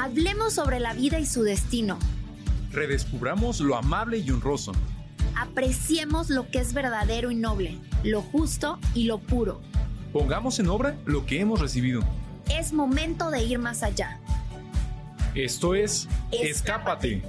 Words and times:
Hablemos 0.00 0.54
sobre 0.54 0.80
la 0.80 0.94
vida 0.94 1.18
y 1.18 1.26
su 1.26 1.42
destino. 1.42 1.98
Redescubramos 2.72 3.60
lo 3.60 3.76
amable 3.76 4.16
y 4.16 4.30
honroso. 4.30 4.72
Apreciemos 5.36 6.30
lo 6.30 6.50
que 6.50 6.58
es 6.58 6.72
verdadero 6.72 7.30
y 7.30 7.34
noble, 7.34 7.76
lo 8.02 8.22
justo 8.22 8.78
y 8.94 9.04
lo 9.04 9.18
puro. 9.18 9.60
Pongamos 10.10 10.58
en 10.58 10.70
obra 10.70 10.96
lo 11.04 11.26
que 11.26 11.38
hemos 11.38 11.60
recibido. 11.60 12.00
Es 12.50 12.72
momento 12.72 13.30
de 13.30 13.44
ir 13.44 13.58
más 13.58 13.82
allá. 13.82 14.18
Esto 15.34 15.74
es 15.74 16.08
Escápate. 16.32 17.22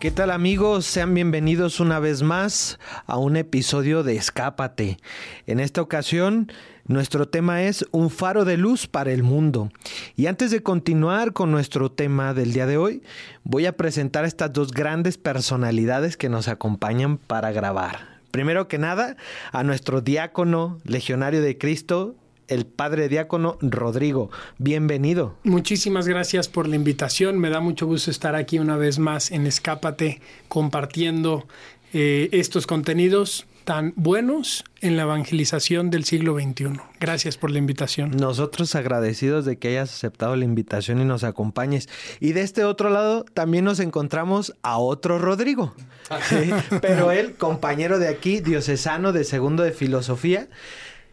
¿Qué 0.00 0.10
tal 0.10 0.30
amigos? 0.30 0.86
Sean 0.86 1.12
bienvenidos 1.12 1.78
una 1.78 1.98
vez 1.98 2.22
más 2.22 2.78
a 3.06 3.18
un 3.18 3.36
episodio 3.36 4.02
de 4.02 4.16
Escápate. 4.16 4.96
En 5.46 5.60
esta 5.60 5.82
ocasión 5.82 6.50
nuestro 6.90 7.28
tema 7.28 7.62
es 7.62 7.86
un 7.92 8.10
faro 8.10 8.44
de 8.44 8.56
luz 8.56 8.88
para 8.88 9.12
el 9.12 9.22
mundo. 9.22 9.70
Y 10.16 10.26
antes 10.26 10.50
de 10.50 10.60
continuar 10.60 11.32
con 11.32 11.52
nuestro 11.52 11.92
tema 11.92 12.34
del 12.34 12.52
día 12.52 12.66
de 12.66 12.78
hoy, 12.78 13.02
voy 13.44 13.66
a 13.66 13.76
presentar 13.76 14.24
a 14.24 14.26
estas 14.26 14.52
dos 14.52 14.72
grandes 14.72 15.16
personalidades 15.16 16.16
que 16.16 16.28
nos 16.28 16.48
acompañan 16.48 17.16
para 17.16 17.52
grabar. 17.52 18.20
Primero 18.32 18.66
que 18.66 18.78
nada, 18.78 19.16
a 19.52 19.62
nuestro 19.62 20.00
diácono, 20.00 20.80
legionario 20.84 21.42
de 21.42 21.56
Cristo, 21.56 22.16
el 22.48 22.66
padre 22.66 23.08
diácono 23.08 23.56
Rodrigo. 23.60 24.30
Bienvenido. 24.58 25.36
Muchísimas 25.44 26.08
gracias 26.08 26.48
por 26.48 26.66
la 26.66 26.74
invitación. 26.74 27.38
Me 27.38 27.50
da 27.50 27.60
mucho 27.60 27.86
gusto 27.86 28.10
estar 28.10 28.34
aquí 28.34 28.58
una 28.58 28.76
vez 28.76 28.98
más 28.98 29.30
en 29.30 29.46
Escápate 29.46 30.20
compartiendo 30.48 31.46
eh, 31.92 32.28
estos 32.32 32.66
contenidos 32.66 33.46
tan 33.70 33.92
buenos 33.94 34.64
en 34.80 34.96
la 34.96 35.04
evangelización 35.04 35.90
del 35.90 36.02
siglo 36.04 36.34
XXI. 36.34 36.80
Gracias 36.98 37.36
por 37.36 37.52
la 37.52 37.60
invitación. 37.60 38.10
Nosotros 38.10 38.74
agradecidos 38.74 39.44
de 39.44 39.60
que 39.60 39.68
hayas 39.68 39.94
aceptado 39.94 40.34
la 40.34 40.44
invitación 40.44 41.00
y 41.00 41.04
nos 41.04 41.22
acompañes. 41.22 41.88
Y 42.18 42.32
de 42.32 42.40
este 42.40 42.64
otro 42.64 42.90
lado 42.90 43.24
también 43.32 43.64
nos 43.64 43.78
encontramos 43.78 44.56
a 44.62 44.78
otro 44.78 45.20
Rodrigo, 45.20 45.72
pero 46.82 47.12
él 47.12 47.34
compañero 47.34 48.00
de 48.00 48.08
aquí, 48.08 48.40
diocesano 48.40 49.12
de 49.12 49.22
segundo 49.22 49.62
de 49.62 49.70
filosofía. 49.70 50.48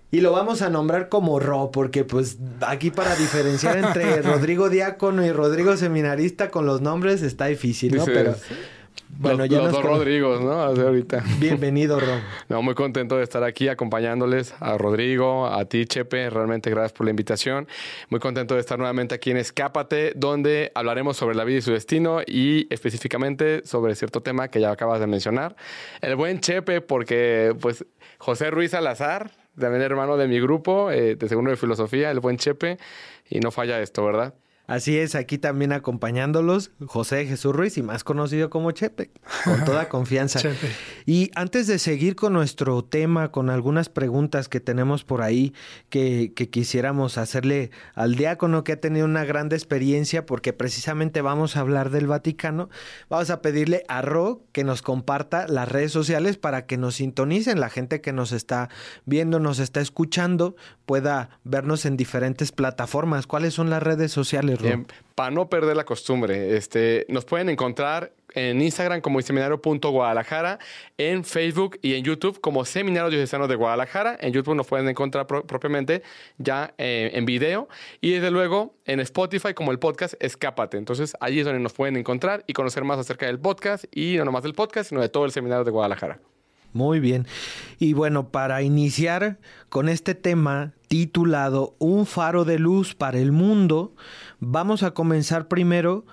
Y 0.09 0.21
lo 0.21 0.31
vamos 0.31 0.63
a 0.63 0.71
nombrar 0.71 1.09
como 1.09 1.39
Ro, 1.39 1.69
porque 1.71 2.05
pues 2.05 2.39
aquí 2.61 2.89
para 2.89 3.15
diferenciar 3.15 3.77
entre 3.77 4.19
Rodrigo 4.23 4.69
Diácono 4.69 5.23
y 5.23 5.31
Rodrigo 5.31 5.77
Seminarista 5.77 6.49
con 6.49 6.65
los 6.65 6.81
nombres 6.81 7.21
está 7.21 7.45
difícil, 7.45 7.97
¿no? 7.97 8.05
Pero 8.05 8.35
bueno, 9.19 9.45
ya 9.45 9.59
los 9.59 9.71
dos 9.71 9.83
Rodrigos, 9.83 10.41
¿no? 10.41 10.53
ahorita. 10.53 11.23
Bienvenido, 11.39 11.99
Ro. 11.99 12.21
No, 12.49 12.61
muy 12.61 12.75
contento 12.75 13.17
de 13.17 13.23
estar 13.23 13.43
aquí 13.43 13.67
acompañándoles 13.67 14.53
a 14.59 14.77
Rodrigo, 14.77 15.47
a 15.47 15.65
ti, 15.65 15.85
Chepe. 15.85 16.29
Realmente 16.29 16.69
gracias 16.69 16.93
por 16.93 17.05
la 17.05 17.11
invitación. 17.11 17.67
Muy 18.09 18.19
contento 18.19 18.55
de 18.55 18.61
estar 18.61 18.77
nuevamente 18.77 19.15
aquí 19.15 19.31
en 19.31 19.37
Escápate, 19.37 20.13
donde 20.15 20.71
hablaremos 20.75 21.17
sobre 21.17 21.35
la 21.35 21.43
vida 21.43 21.57
y 21.59 21.61
su 21.61 21.71
destino 21.71 22.21
y 22.25 22.67
específicamente 22.69 23.65
sobre 23.65 23.95
cierto 23.95 24.21
tema 24.21 24.49
que 24.49 24.59
ya 24.59 24.71
acabas 24.71 24.99
de 24.99 25.07
mencionar. 25.07 25.55
El 26.01 26.15
buen 26.15 26.39
Chepe, 26.39 26.81
porque 26.81 27.55
pues 27.59 27.85
José 28.17 28.51
Ruiz 28.51 28.71
Salazar 28.71 29.31
también 29.59 29.81
hermano 29.81 30.17
de 30.17 30.27
mi 30.27 30.39
grupo, 30.39 30.91
eh, 30.91 31.15
de 31.15 31.27
segundo 31.27 31.51
de 31.51 31.57
filosofía, 31.57 32.11
el 32.11 32.19
buen 32.19 32.37
Chepe, 32.37 32.77
y 33.29 33.39
no 33.39 33.51
falla 33.51 33.81
esto, 33.81 34.05
¿verdad? 34.05 34.35
Así 34.67 34.97
es, 34.97 35.15
aquí 35.15 35.37
también 35.37 35.71
acompañándolos, 35.71 36.71
José 36.85 37.25
Jesús 37.25 37.55
Ruiz 37.55 37.77
y 37.77 37.83
más 37.83 38.03
conocido 38.03 38.49
como 38.49 38.71
Chepe, 38.71 39.11
con 39.45 39.63
toda 39.63 39.87
confianza. 39.89 40.41
Y 41.05 41.31
antes 41.35 41.67
de 41.67 41.79
seguir 41.79 42.17
con 42.17 42.33
nuestro 42.33 42.83
tema, 42.83 43.31
con 43.31 43.49
algunas 43.49 43.87
preguntas 43.87 44.49
que 44.49 44.59
tenemos 44.59 45.05
por 45.05 45.21
ahí 45.21 45.53
que, 45.87 46.33
que, 46.35 46.49
quisiéramos 46.49 47.17
hacerle 47.17 47.71
al 47.95 48.15
diácono 48.15 48.65
que 48.65 48.73
ha 48.73 48.81
tenido 48.81 49.05
una 49.05 49.23
gran 49.23 49.49
experiencia, 49.53 50.25
porque 50.25 50.51
precisamente 50.51 51.21
vamos 51.21 51.55
a 51.55 51.61
hablar 51.61 51.89
del 51.89 52.07
Vaticano, 52.07 52.69
vamos 53.09 53.29
a 53.29 53.41
pedirle 53.41 53.85
a 53.87 54.01
Ro 54.01 54.43
que 54.51 54.65
nos 54.65 54.81
comparta 54.81 55.47
las 55.47 55.69
redes 55.69 55.93
sociales 55.93 56.35
para 56.37 56.65
que 56.65 56.75
nos 56.75 56.95
sintonicen, 56.95 57.61
la 57.61 57.69
gente 57.69 58.01
que 58.01 58.11
nos 58.11 58.33
está 58.33 58.67
viendo, 59.05 59.39
nos 59.39 59.59
está 59.59 59.79
escuchando, 59.79 60.57
pueda 60.85 61.29
vernos 61.45 61.85
en 61.85 61.95
diferentes 61.95 62.51
plataformas. 62.51 63.27
¿Cuáles 63.27 63.53
son 63.53 63.69
las 63.69 63.81
redes 63.81 64.11
sociales? 64.11 64.56
Bien, 64.61 64.87
para 65.15 65.31
no 65.31 65.49
perder 65.49 65.75
la 65.75 65.85
costumbre, 65.85 66.55
este, 66.55 67.05
nos 67.09 67.25
pueden 67.25 67.49
encontrar 67.49 68.11
en 68.33 68.61
Instagram 68.61 69.01
como 69.01 69.21
seminario.guadalajara, 69.21 70.59
en 70.97 71.23
Facebook 71.23 71.79
y 71.81 71.95
en 71.95 72.03
YouTube 72.03 72.39
como 72.39 72.65
Seminario 72.65 73.09
Diocesano 73.09 73.47
de 73.47 73.55
Guadalajara. 73.55 74.17
En 74.19 74.31
YouTube 74.31 74.55
nos 74.55 74.67
pueden 74.67 74.87
encontrar 74.87 75.25
propiamente 75.25 76.03
ya 76.37 76.73
eh, 76.77 77.11
en 77.13 77.25
video 77.25 77.67
y 77.99 78.11
desde 78.11 78.29
luego 78.29 78.75
en 78.85 78.99
Spotify 78.99 79.53
como 79.53 79.71
el 79.71 79.79
podcast 79.79 80.13
Escápate. 80.19 80.77
Entonces 80.77 81.15
allí 81.19 81.39
es 81.39 81.45
donde 81.45 81.61
nos 81.61 81.73
pueden 81.73 81.97
encontrar 81.97 82.43
y 82.47 82.53
conocer 82.53 82.83
más 82.83 82.99
acerca 82.99 83.25
del 83.25 83.39
podcast 83.39 83.85
y 83.91 84.17
no 84.17 84.25
nomás 84.25 84.43
del 84.43 84.53
podcast, 84.53 84.89
sino 84.89 85.01
de 85.01 85.09
todo 85.09 85.25
el 85.25 85.31
Seminario 85.31 85.63
de 85.63 85.71
Guadalajara. 85.71 86.19
Muy 86.73 86.99
bien. 86.99 87.25
Y 87.79 87.93
bueno, 87.93 88.29
para 88.29 88.61
iniciar 88.61 89.39
con 89.69 89.89
este 89.89 90.13
tema 90.13 90.73
titulado 90.87 91.75
Un 91.79 92.05
faro 92.05 92.45
de 92.45 92.59
luz 92.59 92.93
para 92.93 93.17
el 93.17 93.31
mundo, 93.31 93.95
vamos 94.39 94.83
a 94.83 94.91
comenzar 94.91 95.47
primero 95.47 96.05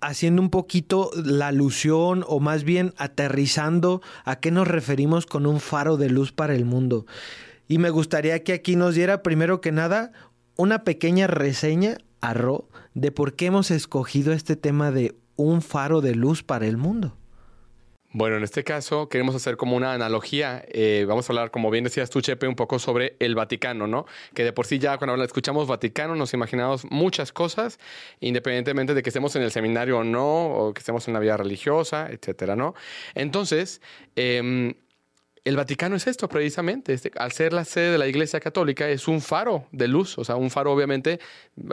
haciendo 0.00 0.42
un 0.42 0.50
poquito 0.50 1.10
la 1.14 1.48
alusión 1.48 2.24
o 2.28 2.40
más 2.40 2.64
bien 2.64 2.92
aterrizando 2.98 4.02
a 4.24 4.36
qué 4.36 4.50
nos 4.50 4.68
referimos 4.68 5.26
con 5.26 5.46
un 5.46 5.60
faro 5.60 5.96
de 5.96 6.10
luz 6.10 6.32
para 6.32 6.54
el 6.54 6.64
mundo. 6.64 7.06
Y 7.68 7.78
me 7.78 7.90
gustaría 7.90 8.42
que 8.44 8.52
aquí 8.52 8.76
nos 8.76 8.94
diera 8.94 9.22
primero 9.22 9.60
que 9.60 9.72
nada 9.72 10.12
una 10.56 10.84
pequeña 10.84 11.26
reseña 11.26 11.98
a 12.20 12.34
Ro 12.34 12.68
de 12.92 13.12
por 13.12 13.34
qué 13.34 13.46
hemos 13.46 13.70
escogido 13.70 14.32
este 14.32 14.56
tema 14.56 14.90
de 14.90 15.16
un 15.36 15.62
faro 15.62 16.00
de 16.00 16.14
luz 16.14 16.42
para 16.42 16.66
el 16.66 16.76
mundo. 16.76 17.16
Bueno, 18.16 18.36
en 18.36 18.44
este 18.44 18.62
caso 18.62 19.08
queremos 19.08 19.34
hacer 19.34 19.56
como 19.56 19.74
una 19.76 19.92
analogía. 19.92 20.64
Eh, 20.68 21.04
vamos 21.08 21.28
a 21.28 21.32
hablar, 21.32 21.50
como 21.50 21.68
bien 21.72 21.82
decías 21.82 22.10
tú, 22.10 22.20
Chepe, 22.20 22.46
un 22.46 22.54
poco 22.54 22.78
sobre 22.78 23.16
el 23.18 23.34
Vaticano, 23.34 23.88
¿no? 23.88 24.06
Que 24.34 24.44
de 24.44 24.52
por 24.52 24.66
sí 24.66 24.78
ya 24.78 24.98
cuando 24.98 25.20
escuchamos 25.24 25.66
Vaticano 25.66 26.14
nos 26.14 26.32
imaginamos 26.32 26.84
muchas 26.92 27.32
cosas, 27.32 27.80
independientemente 28.20 28.94
de 28.94 29.02
que 29.02 29.10
estemos 29.10 29.34
en 29.34 29.42
el 29.42 29.50
seminario 29.50 29.98
o 29.98 30.04
no, 30.04 30.46
o 30.46 30.72
que 30.72 30.78
estemos 30.78 31.08
en 31.08 31.14
la 31.14 31.18
vida 31.18 31.36
religiosa, 31.36 32.06
etcétera, 32.08 32.54
¿no? 32.54 32.76
Entonces, 33.16 33.82
eh, 34.14 34.76
el 35.44 35.56
Vaticano 35.56 35.94
es 35.94 36.06
esto 36.06 36.26
precisamente, 36.26 36.94
este, 36.94 37.10
al 37.16 37.32
ser 37.32 37.52
la 37.52 37.66
sede 37.66 37.92
de 37.92 37.98
la 37.98 38.06
Iglesia 38.06 38.40
Católica 38.40 38.88
es 38.88 39.06
un 39.08 39.20
faro 39.20 39.66
de 39.72 39.88
luz, 39.88 40.16
o 40.16 40.24
sea, 40.24 40.36
un 40.36 40.50
faro 40.50 40.72
obviamente 40.72 41.20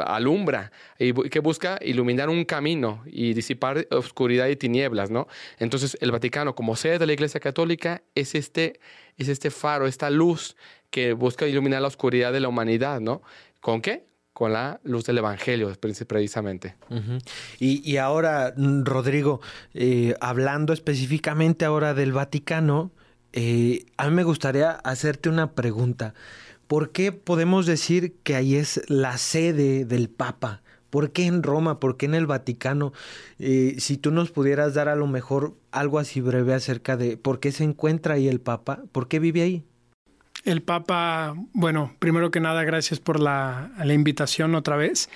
alumbra 0.05 0.73
y 0.99 1.13
que 1.13 1.39
busca 1.39 1.79
iluminar 1.81 2.29
un 2.29 2.43
camino 2.43 3.01
y 3.05 3.33
disipar 3.33 3.87
oscuridad 3.91 4.47
y 4.47 4.57
tinieblas, 4.57 5.09
¿no? 5.09 5.27
Entonces 5.57 5.97
el 6.01 6.11
Vaticano 6.11 6.53
como 6.53 6.75
sede 6.75 6.99
de 6.99 7.07
la 7.07 7.13
Iglesia 7.13 7.39
Católica 7.39 8.01
es 8.13 8.35
este, 8.35 8.81
es 9.17 9.29
este 9.29 9.49
faro, 9.51 9.87
esta 9.87 10.09
luz 10.09 10.57
que 10.89 11.13
busca 11.13 11.47
iluminar 11.47 11.81
la 11.81 11.87
oscuridad 11.87 12.33
de 12.33 12.41
la 12.41 12.49
humanidad, 12.49 12.99
¿no? 12.99 13.21
¿Con 13.61 13.81
qué? 13.81 14.11
con 14.33 14.53
la 14.53 14.79
luz 14.83 15.03
del 15.05 15.17
Evangelio, 15.17 15.71
precisamente. 15.79 16.75
y, 17.59 17.97
ahora, 17.97 18.53
Rodrigo, 18.55 19.41
eh, 19.73 20.15
hablando 20.21 20.73
específicamente 20.73 21.65
ahora 21.65 21.93
del 21.93 22.13
Vaticano, 22.13 22.91
eh, 23.33 23.85
a 23.97 24.09
mí 24.09 24.15
me 24.15 24.23
gustaría 24.23 24.71
hacerte 24.71 25.29
una 25.29 25.51
pregunta. 25.51 26.13
¿Por 26.67 26.91
qué 26.91 27.11
podemos 27.11 27.65
decir 27.65 28.15
que 28.23 28.35
ahí 28.35 28.55
es 28.55 28.81
la 28.87 29.17
sede 29.17 29.85
del 29.85 30.09
Papa? 30.09 30.61
¿Por 30.89 31.11
qué 31.11 31.25
en 31.25 31.43
Roma? 31.43 31.79
¿Por 31.79 31.97
qué 31.97 32.05
en 32.05 32.15
el 32.15 32.27
Vaticano? 32.27 32.93
Eh, 33.39 33.75
si 33.79 33.97
tú 33.97 34.11
nos 34.11 34.31
pudieras 34.31 34.73
dar 34.73 34.89
a 34.89 34.95
lo 34.95 35.07
mejor 35.07 35.55
algo 35.71 35.99
así 35.99 36.21
breve 36.21 36.53
acerca 36.53 36.97
de 36.97 37.17
por 37.17 37.39
qué 37.39 37.51
se 37.51 37.63
encuentra 37.63 38.15
ahí 38.15 38.27
el 38.27 38.41
Papa, 38.41 38.83
¿por 38.91 39.07
qué 39.07 39.19
vive 39.19 39.41
ahí? 39.41 39.63
El 40.43 40.61
Papa, 40.61 41.35
bueno, 41.53 41.95
primero 41.99 42.31
que 42.31 42.39
nada, 42.39 42.63
gracias 42.63 42.99
por 42.99 43.19
la, 43.19 43.71
la 43.83 43.93
invitación 43.93 44.55
otra 44.55 44.75
vez. 44.75 45.09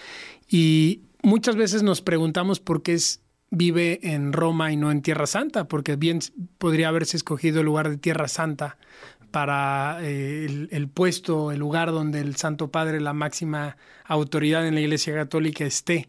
Y 0.47 1.01
muchas 1.23 1.56
veces 1.56 1.83
nos 1.83 2.01
preguntamos 2.01 2.59
por 2.59 2.83
qué 2.83 2.94
es 2.94 3.21
vive 3.55 3.99
en 4.03 4.33
Roma 4.33 4.71
y 4.71 4.77
no 4.77 4.91
en 4.91 5.01
Tierra 5.01 5.27
Santa, 5.27 5.67
porque 5.67 5.95
bien 5.95 6.19
podría 6.57 6.89
haberse 6.89 7.17
escogido 7.17 7.59
el 7.59 7.65
lugar 7.65 7.89
de 7.89 7.97
Tierra 7.97 8.27
Santa 8.27 8.77
para 9.31 9.97
eh, 10.01 10.67
el, 10.71 10.87
puesto, 10.87 11.51
el 11.51 11.59
lugar 11.59 11.91
donde 11.91 12.21
el 12.21 12.35
Santo 12.35 12.71
Padre, 12.71 13.01
la 13.01 13.13
máxima 13.13 13.75
autoridad 14.05 14.65
en 14.67 14.75
la 14.75 14.81
Iglesia 14.81 15.13
Católica, 15.13 15.65
esté. 15.65 16.07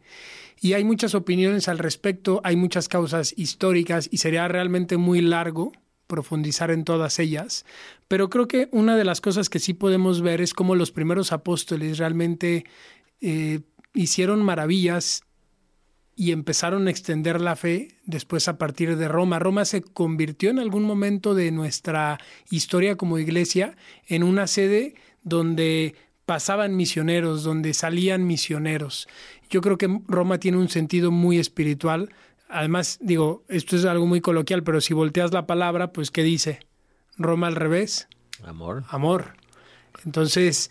Y 0.60 0.74
hay 0.74 0.84
muchas 0.84 1.14
opiniones 1.14 1.68
al 1.68 1.78
respecto, 1.78 2.40
hay 2.44 2.56
muchas 2.56 2.88
causas 2.88 3.34
históricas 3.36 4.08
y 4.10 4.18
sería 4.18 4.46
realmente 4.48 4.96
muy 4.96 5.20
largo 5.20 5.72
profundizar 6.06 6.70
en 6.70 6.84
todas 6.84 7.18
ellas, 7.18 7.66
pero 8.06 8.30
creo 8.30 8.46
que 8.46 8.68
una 8.70 8.96
de 8.96 9.04
las 9.04 9.20
cosas 9.20 9.48
que 9.48 9.58
sí 9.58 9.74
podemos 9.74 10.22
ver 10.22 10.40
es 10.40 10.54
cómo 10.54 10.76
los 10.76 10.92
primeros 10.92 11.32
apóstoles 11.32 11.98
realmente 11.98 12.64
eh, 13.20 13.60
hicieron 13.92 14.44
maravillas 14.44 15.25
y 16.16 16.32
empezaron 16.32 16.88
a 16.88 16.90
extender 16.90 17.42
la 17.42 17.56
fe 17.56 17.88
después 18.04 18.48
a 18.48 18.56
partir 18.56 18.96
de 18.96 19.06
Roma. 19.06 19.38
Roma 19.38 19.66
se 19.66 19.82
convirtió 19.82 20.48
en 20.48 20.58
algún 20.58 20.82
momento 20.84 21.34
de 21.34 21.50
nuestra 21.52 22.18
historia 22.50 22.96
como 22.96 23.18
iglesia 23.18 23.76
en 24.08 24.22
una 24.22 24.46
sede 24.46 24.94
donde 25.22 25.94
pasaban 26.24 26.74
misioneros, 26.74 27.44
donde 27.44 27.74
salían 27.74 28.26
misioneros. 28.26 29.08
Yo 29.50 29.60
creo 29.60 29.76
que 29.76 30.00
Roma 30.08 30.38
tiene 30.38 30.56
un 30.56 30.70
sentido 30.70 31.10
muy 31.10 31.38
espiritual. 31.38 32.08
Además, 32.48 32.98
digo, 33.02 33.44
esto 33.48 33.76
es 33.76 33.84
algo 33.84 34.06
muy 34.06 34.22
coloquial, 34.22 34.62
pero 34.62 34.80
si 34.80 34.94
volteas 34.94 35.34
la 35.34 35.46
palabra, 35.46 35.92
pues 35.92 36.10
¿qué 36.10 36.22
dice? 36.22 36.60
Roma 37.18 37.46
al 37.46 37.56
revés. 37.56 38.08
Amor. 38.42 38.84
Amor. 38.88 39.34
Entonces, 40.06 40.70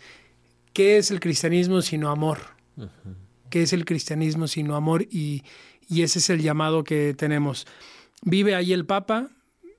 ¿qué 0.72 0.96
es 0.96 1.12
el 1.12 1.20
cristianismo 1.20 1.82
sino 1.82 2.10
amor? 2.10 2.38
¿Qué 3.50 3.62
es 3.62 3.72
el 3.72 3.84
cristianismo 3.84 4.48
sino 4.48 4.76
amor? 4.76 5.02
Y, 5.02 5.42
y 5.88 6.02
ese 6.02 6.18
es 6.18 6.30
el 6.30 6.42
llamado 6.42 6.84
que 6.84 7.14
tenemos. 7.14 7.66
Vive 8.22 8.54
ahí 8.54 8.72
el 8.72 8.86
Papa, 8.86 9.30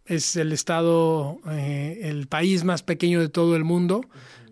es 0.05 0.35
el 0.35 0.53
estado, 0.53 1.39
eh, 1.51 1.99
el 2.03 2.27
país 2.27 2.63
más 2.63 2.83
pequeño 2.83 3.19
de 3.19 3.29
todo 3.29 3.55
el 3.55 3.63
mundo, 3.63 4.01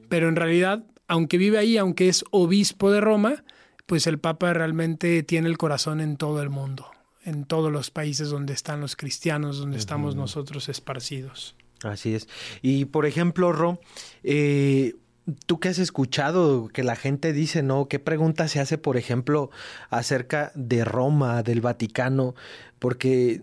pero 0.10 0.28
en 0.28 0.36
realidad, 0.36 0.84
aunque 1.08 1.38
vive 1.38 1.58
ahí, 1.58 1.78
aunque 1.78 2.10
es 2.10 2.26
obispo 2.32 2.92
de 2.92 3.02
Roma, 3.02 3.44
pues 3.86 4.08
el 4.08 4.20
Papa 4.20 4.54
realmente 4.54 5.24
tiene 5.24 5.48
el 5.48 5.58
corazón 5.58 6.02
en 6.02 6.18
todo 6.18 6.42
el 6.42 6.50
mundo, 6.50 6.88
en 7.24 7.46
todos 7.46 7.72
los 7.72 7.92
países 7.92 8.30
donde 8.30 8.54
están 8.54 8.82
los 8.82 8.96
cristianos, 8.96 9.60
donde 9.60 9.78
estamos 9.78 10.16
nosotros 10.16 10.70
esparcidos. 10.70 11.56
Así 11.84 12.16
es. 12.16 12.28
Y 12.62 12.86
por 12.86 13.06
ejemplo, 13.06 13.52
Ro, 13.52 13.80
eh, 14.24 14.96
¿Tú 15.45 15.60
qué 15.60 15.69
has 15.69 15.80
escuchado 15.80 16.68
que 16.68 16.83
la 16.83 16.95
gente 16.95 17.33
dice, 17.33 17.63
no? 17.63 17.88
¿Qué 17.88 18.00
pregunta 18.00 18.48
se 18.48 18.60
hace, 18.60 18.77
por 18.77 18.95
ejemplo, 18.95 19.50
acerca 19.89 20.51
de 20.56 20.86
Roma, 20.86 21.42
del 21.42 21.62
Vaticano? 21.62 22.36
Porque 22.77 23.42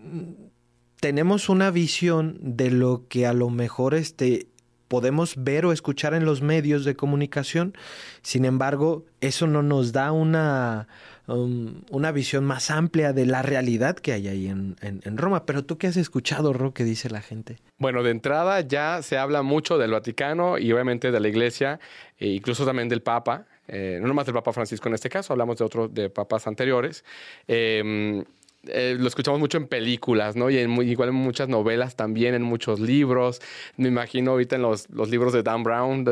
tenemos 1.01 1.49
una 1.49 1.71
visión 1.71 2.37
de 2.41 2.71
lo 2.71 3.07
que 3.09 3.27
a 3.27 3.33
lo 3.33 3.49
mejor 3.49 3.95
este, 3.95 4.47
podemos 4.87 5.33
ver 5.35 5.65
o 5.65 5.73
escuchar 5.73 6.13
en 6.13 6.23
los 6.23 6.41
medios 6.41 6.85
de 6.85 6.95
comunicación. 6.95 7.75
Sin 8.21 8.45
embargo, 8.45 9.05
eso 9.19 9.47
no 9.47 9.63
nos 9.63 9.91
da 9.91 10.11
una, 10.11 10.87
um, 11.27 11.81
una 11.89 12.11
visión 12.11 12.45
más 12.45 12.71
amplia 12.71 13.13
de 13.13 13.25
la 13.25 13.41
realidad 13.41 13.95
que 13.95 14.13
hay 14.13 14.27
ahí 14.27 14.47
en, 14.47 15.17
Roma. 15.17 15.45
Pero 15.45 15.63
tú 15.63 15.77
qué 15.77 15.87
has 15.87 15.97
escuchado, 15.97 16.53
Ro, 16.53 16.73
que 16.73 16.83
dice 16.83 17.09
la 17.09 17.21
gente. 17.21 17.57
Bueno, 17.77 18.03
de 18.03 18.11
entrada 18.11 18.61
ya 18.61 19.01
se 19.01 19.17
habla 19.17 19.41
mucho 19.41 19.77
del 19.77 19.91
Vaticano 19.91 20.57
y 20.57 20.71
obviamente 20.71 21.11
de 21.11 21.19
la 21.19 21.27
Iglesia, 21.27 21.79
e 22.17 22.29
incluso 22.29 22.65
también 22.65 22.89
del 22.89 23.01
Papa. 23.01 23.45
Eh, 23.67 23.97
no 24.01 24.07
nomás 24.07 24.25
del 24.25 24.35
Papa 24.35 24.51
Francisco 24.51 24.89
en 24.89 24.95
este 24.95 25.09
caso, 25.09 25.33
hablamos 25.33 25.57
de 25.57 25.63
otros 25.63 25.93
de 25.93 26.09
papas 26.09 26.47
anteriores. 26.47 27.05
Eh, 27.47 28.23
eh, 28.67 28.95
lo 28.97 29.07
escuchamos 29.07 29.39
mucho 29.39 29.57
en 29.57 29.67
películas, 29.67 30.35
¿no? 30.35 30.49
Y 30.49 30.57
en, 30.57 30.71
igual 30.83 31.09
en 31.09 31.15
muchas 31.15 31.49
novelas 31.49 31.95
también, 31.95 32.33
en 32.33 32.43
muchos 32.43 32.79
libros. 32.79 33.41
Me 33.77 33.89
imagino 33.89 34.31
ahorita 34.31 34.55
en 34.55 34.61
los, 34.61 34.89
los 34.89 35.09
libros 35.09 35.33
de 35.33 35.43
Dan 35.43 35.63
Brown, 35.63 36.05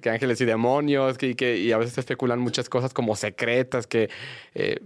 que 0.00 0.10
ángeles 0.10 0.40
y 0.40 0.44
demonios, 0.44 1.18
que, 1.18 1.58
y 1.58 1.72
a 1.72 1.78
veces 1.78 1.98
especulan 1.98 2.38
muchas 2.40 2.68
cosas 2.68 2.94
como 2.94 3.16
secretas, 3.16 3.86
que 3.86 4.10
eh, 4.54 4.78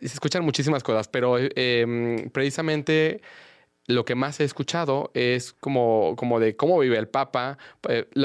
se 0.00 0.06
escuchan 0.06 0.44
muchísimas 0.44 0.82
cosas, 0.82 1.08
pero 1.08 1.36
eh, 1.38 2.28
precisamente 2.32 3.20
lo 3.88 4.04
que 4.04 4.14
más 4.14 4.40
he 4.40 4.44
escuchado 4.44 5.10
es 5.14 5.52
como, 5.52 6.14
como 6.16 6.40
de 6.40 6.56
cómo 6.56 6.78
vive 6.78 6.98
el 6.98 7.08
Papa. 7.08 7.58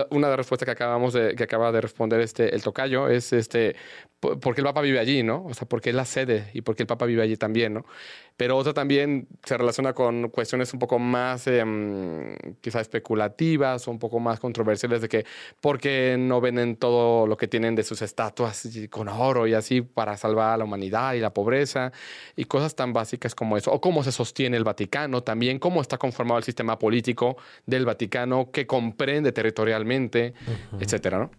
una 0.09 0.27
de 0.27 0.31
las 0.31 0.38
respuestas 0.38 0.65
que 0.65 0.71
acabamos 0.71 1.13
que 1.13 1.44
acaba 1.44 1.71
de 1.71 1.81
responder 1.81 2.19
este, 2.21 2.56
el 2.56 2.63
tocayo 2.63 3.07
es 3.07 3.31
este, 3.33 3.75
porque 4.21 4.62
el 4.62 4.65
Papa 4.65 4.81
vive 4.81 5.00
allí, 5.00 5.23
¿no? 5.23 5.45
O 5.45 5.53
sea, 5.53 5.68
porque 5.68 5.89
es 5.89 5.95
la 5.95 6.06
sede 6.06 6.51
y 6.53 6.62
porque 6.62 6.83
el 6.83 6.88
Papa 6.88 7.06
vive 7.06 7.23
allí 7.23 7.38
también, 7.38 7.73
¿no? 7.73 7.85
Pero 8.38 8.56
otra 8.56 8.73
también 8.73 9.27
se 9.44 9.57
relaciona 9.57 9.94
con 9.94 10.29
cuestiones 10.29 10.71
un 10.73 10.79
poco 10.79 11.00
más 11.00 11.47
eh, 11.47 11.63
quizás 12.62 12.83
especulativas 12.83 13.88
o 13.88 13.91
un 13.91 14.00
poco 14.00 14.19
más 14.19 14.39
controversiales 14.39 15.01
de 15.01 15.09
que 15.09 15.25
porque 15.59 16.15
no 16.19 16.39
venden 16.39 16.75
todo 16.75 17.27
lo 17.27 17.35
que 17.35 17.47
tienen 17.47 17.75
de 17.75 17.83
sus 17.83 18.01
estatuas 18.01 18.68
con 18.89 19.09
oro 19.09 19.47
y 19.47 19.53
así 19.53 19.81
para 19.81 20.18
salvar 20.18 20.53
a 20.53 20.57
la 20.57 20.63
humanidad 20.63 21.13
y 21.13 21.19
la 21.19 21.33
pobreza 21.33 21.91
y 22.35 22.45
cosas 22.45 22.75
tan 22.75 22.94
básicas 22.94 23.35
como 23.35 23.57
eso. 23.57 23.71
O 23.71 23.81
cómo 23.81 24.03
se 24.03 24.12
sostiene 24.12 24.56
el 24.56 24.63
Vaticano 24.63 25.23
también, 25.23 25.59
cómo 25.59 25.81
está 25.81 25.97
conformado 25.97 26.38
el 26.38 26.44
sistema 26.44 26.77
político 26.79 27.38
del 27.65 27.85
Vaticano 27.85 28.50
que 28.51 28.65
comprende 28.65 29.31
territorialmente, 29.31 30.33
etcétera, 30.79 31.19
¿no? 31.19 31.31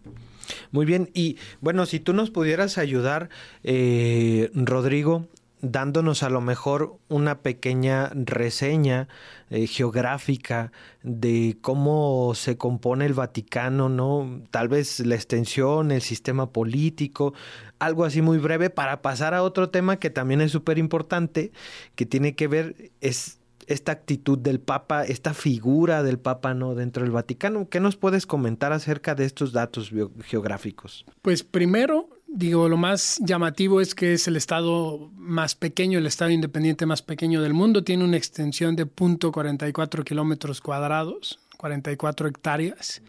Muy 0.71 0.85
bien, 0.85 1.09
y 1.13 1.37
bueno, 1.61 1.85
si 1.85 1.99
tú 1.99 2.13
nos 2.13 2.29
pudieras 2.29 2.77
ayudar, 2.77 3.29
eh, 3.63 4.51
Rodrigo, 4.53 5.27
dándonos 5.63 6.23
a 6.23 6.29
lo 6.29 6.41
mejor 6.41 6.97
una 7.07 7.39
pequeña 7.39 8.11
reseña 8.13 9.07
eh, 9.49 9.65
geográfica 9.65 10.73
de 11.03 11.57
cómo 11.61 12.33
se 12.35 12.57
compone 12.57 13.05
el 13.05 13.13
Vaticano, 13.13 13.87
¿no? 13.87 14.41
Tal 14.51 14.67
vez 14.67 14.99
la 14.99 15.15
extensión, 15.15 15.91
el 15.91 16.01
sistema 16.01 16.51
político, 16.51 17.33
algo 17.79 18.03
así 18.03 18.21
muy 18.21 18.39
breve 18.39 18.69
para 18.69 19.01
pasar 19.01 19.33
a 19.33 19.41
otro 19.41 19.69
tema 19.69 19.99
que 19.99 20.09
también 20.09 20.41
es 20.41 20.51
súper 20.51 20.77
importante, 20.77 21.53
que 21.95 22.05
tiene 22.05 22.35
que 22.35 22.49
ver, 22.49 22.91
es 22.99 23.39
esta 23.67 23.91
actitud 23.91 24.37
del 24.37 24.59
Papa, 24.59 25.03
esta 25.03 25.33
figura 25.33 26.03
del 26.03 26.19
Papa 26.19 26.53
¿no? 26.53 26.75
dentro 26.75 27.03
del 27.03 27.11
Vaticano. 27.11 27.69
¿Qué 27.69 27.79
nos 27.79 27.95
puedes 27.95 28.25
comentar 28.25 28.73
acerca 28.73 29.15
de 29.15 29.25
estos 29.25 29.53
datos 29.53 29.91
geográficos? 30.25 31.05
Pues 31.21 31.43
primero, 31.43 32.09
digo, 32.27 32.69
lo 32.69 32.77
más 32.77 33.19
llamativo 33.23 33.81
es 33.81 33.95
que 33.95 34.13
es 34.13 34.27
el 34.27 34.35
estado 34.35 35.11
más 35.15 35.55
pequeño, 35.55 35.99
el 35.99 36.07
estado 36.07 36.31
independiente 36.31 36.85
más 36.85 37.01
pequeño 37.01 37.41
del 37.41 37.53
mundo. 37.53 37.83
Tiene 37.83 38.03
una 38.03 38.17
extensión 38.17 38.75
de 38.75 38.85
0.44 38.85 40.03
kilómetros 40.03 40.61
cuadrados, 40.61 41.39
44 41.57 42.27
hectáreas, 42.27 43.01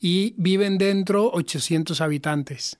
y 0.00 0.34
viven 0.36 0.78
dentro 0.78 1.30
800 1.32 2.00
habitantes. 2.00 2.78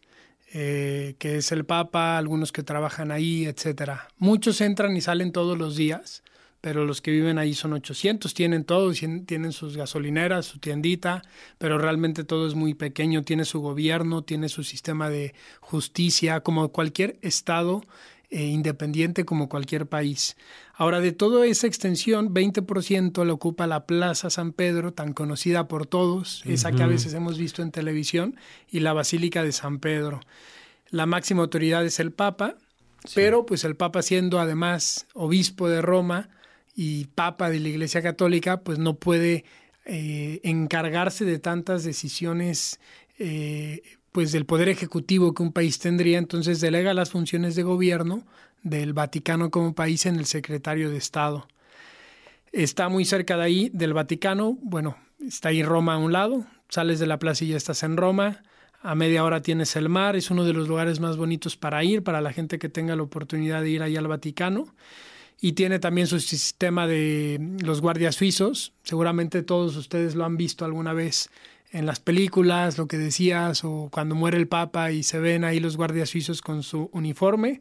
Eh, 0.54 1.14
que 1.18 1.38
es 1.38 1.50
el 1.50 1.64
Papa, 1.64 2.18
algunos 2.18 2.52
que 2.52 2.62
trabajan 2.62 3.10
ahí, 3.10 3.46
etcétera. 3.46 4.08
Muchos 4.18 4.60
entran 4.60 4.94
y 4.94 5.00
salen 5.00 5.32
todos 5.32 5.56
los 5.56 5.76
días 5.76 6.22
pero 6.62 6.86
los 6.86 7.02
que 7.02 7.10
viven 7.10 7.38
ahí 7.38 7.54
son 7.54 7.72
800, 7.72 8.32
tienen 8.34 8.64
todo, 8.64 8.92
tienen 8.92 9.52
sus 9.52 9.76
gasolineras, 9.76 10.46
su 10.46 10.60
tiendita, 10.60 11.22
pero 11.58 11.76
realmente 11.76 12.22
todo 12.22 12.46
es 12.46 12.54
muy 12.54 12.74
pequeño, 12.74 13.24
tiene 13.24 13.44
su 13.44 13.60
gobierno, 13.60 14.22
tiene 14.22 14.48
su 14.48 14.62
sistema 14.62 15.10
de 15.10 15.34
justicia, 15.60 16.40
como 16.40 16.68
cualquier 16.68 17.18
estado 17.20 17.82
eh, 18.30 18.44
independiente, 18.44 19.24
como 19.24 19.48
cualquier 19.48 19.88
país. 19.88 20.36
Ahora, 20.74 21.00
de 21.00 21.10
toda 21.10 21.44
esa 21.46 21.66
extensión, 21.66 22.32
20% 22.32 23.24
lo 23.24 23.34
ocupa 23.34 23.66
la 23.66 23.84
Plaza 23.84 24.30
San 24.30 24.52
Pedro, 24.52 24.92
tan 24.94 25.14
conocida 25.14 25.66
por 25.66 25.86
todos, 25.86 26.44
esa 26.46 26.70
que 26.70 26.84
a 26.84 26.86
veces 26.86 27.12
hemos 27.12 27.38
visto 27.38 27.62
en 27.62 27.72
televisión, 27.72 28.36
y 28.70 28.80
la 28.80 28.92
Basílica 28.92 29.42
de 29.42 29.50
San 29.50 29.80
Pedro. 29.80 30.20
La 30.90 31.06
máxima 31.06 31.42
autoridad 31.42 31.84
es 31.84 31.98
el 31.98 32.12
Papa, 32.12 32.54
pero 33.16 33.46
pues 33.46 33.64
el 33.64 33.74
Papa 33.74 34.00
siendo 34.00 34.38
además 34.38 35.08
obispo 35.12 35.68
de 35.68 35.82
Roma, 35.82 36.28
y 36.74 37.06
papa 37.06 37.50
de 37.50 37.60
la 37.60 37.68
Iglesia 37.68 38.02
Católica, 38.02 38.60
pues 38.60 38.78
no 38.78 38.94
puede 38.94 39.44
eh, 39.84 40.40
encargarse 40.44 41.24
de 41.24 41.38
tantas 41.38 41.84
decisiones 41.84 42.80
eh, 43.18 43.82
pues 44.12 44.32
del 44.32 44.46
poder 44.46 44.68
ejecutivo 44.68 45.34
que 45.34 45.42
un 45.42 45.52
país 45.52 45.78
tendría, 45.78 46.18
entonces 46.18 46.60
delega 46.60 46.94
las 46.94 47.10
funciones 47.10 47.56
de 47.56 47.62
gobierno 47.62 48.26
del 48.62 48.92
Vaticano 48.92 49.50
como 49.50 49.74
país 49.74 50.06
en 50.06 50.16
el 50.16 50.26
secretario 50.26 50.90
de 50.90 50.98
Estado. 50.98 51.48
Está 52.52 52.88
muy 52.88 53.04
cerca 53.04 53.36
de 53.36 53.42
ahí, 53.42 53.70
del 53.72 53.94
Vaticano, 53.94 54.58
bueno, 54.62 54.96
está 55.26 55.48
ahí 55.48 55.62
Roma 55.62 55.94
a 55.94 55.98
un 55.98 56.12
lado, 56.12 56.46
sales 56.68 56.98
de 56.98 57.06
la 57.06 57.18
plaza 57.18 57.44
y 57.44 57.48
ya 57.48 57.56
estás 57.56 57.82
en 57.82 57.96
Roma, 57.96 58.42
a 58.82 58.94
media 58.94 59.24
hora 59.24 59.42
tienes 59.42 59.74
el 59.76 59.88
mar, 59.88 60.16
es 60.16 60.30
uno 60.30 60.44
de 60.44 60.52
los 60.52 60.68
lugares 60.68 61.00
más 61.00 61.16
bonitos 61.16 61.56
para 61.56 61.82
ir, 61.82 62.02
para 62.02 62.20
la 62.20 62.32
gente 62.32 62.58
que 62.58 62.68
tenga 62.68 62.96
la 62.96 63.02
oportunidad 63.02 63.62
de 63.62 63.70
ir 63.70 63.82
ahí 63.82 63.96
al 63.96 64.08
Vaticano 64.08 64.74
y 65.44 65.52
tiene 65.52 65.80
también 65.80 66.06
su 66.06 66.20
sistema 66.20 66.86
de 66.86 67.56
los 67.64 67.80
guardias 67.80 68.14
suizos. 68.14 68.72
Seguramente 68.84 69.42
todos 69.42 69.74
ustedes 69.76 70.14
lo 70.14 70.24
han 70.24 70.36
visto 70.36 70.64
alguna 70.64 70.92
vez 70.92 71.30
en 71.72 71.84
las 71.84 71.98
películas, 71.98 72.78
lo 72.78 72.86
que 72.86 72.96
decías, 72.96 73.64
o 73.64 73.88
cuando 73.90 74.14
muere 74.14 74.38
el 74.38 74.46
Papa 74.46 74.92
y 74.92 75.02
se 75.02 75.18
ven 75.18 75.42
ahí 75.42 75.58
los 75.58 75.76
guardias 75.76 76.10
suizos 76.10 76.42
con 76.42 76.62
su 76.62 76.90
uniforme, 76.92 77.60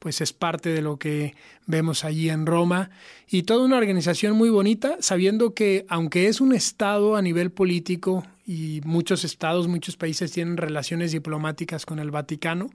pues 0.00 0.20
es 0.20 0.32
parte 0.32 0.70
de 0.70 0.82
lo 0.82 0.98
que 0.98 1.36
vemos 1.66 2.04
allí 2.04 2.30
en 2.30 2.46
Roma. 2.46 2.90
Y 3.28 3.44
toda 3.44 3.64
una 3.64 3.78
organización 3.78 4.36
muy 4.36 4.50
bonita, 4.50 4.96
sabiendo 4.98 5.54
que 5.54 5.86
aunque 5.88 6.26
es 6.26 6.40
un 6.40 6.52
Estado 6.52 7.14
a 7.14 7.22
nivel 7.22 7.52
político 7.52 8.26
y 8.44 8.80
muchos 8.84 9.22
estados, 9.22 9.68
muchos 9.68 9.96
países 9.96 10.32
tienen 10.32 10.56
relaciones 10.56 11.12
diplomáticas 11.12 11.86
con 11.86 12.00
el 12.00 12.10
Vaticano, 12.10 12.70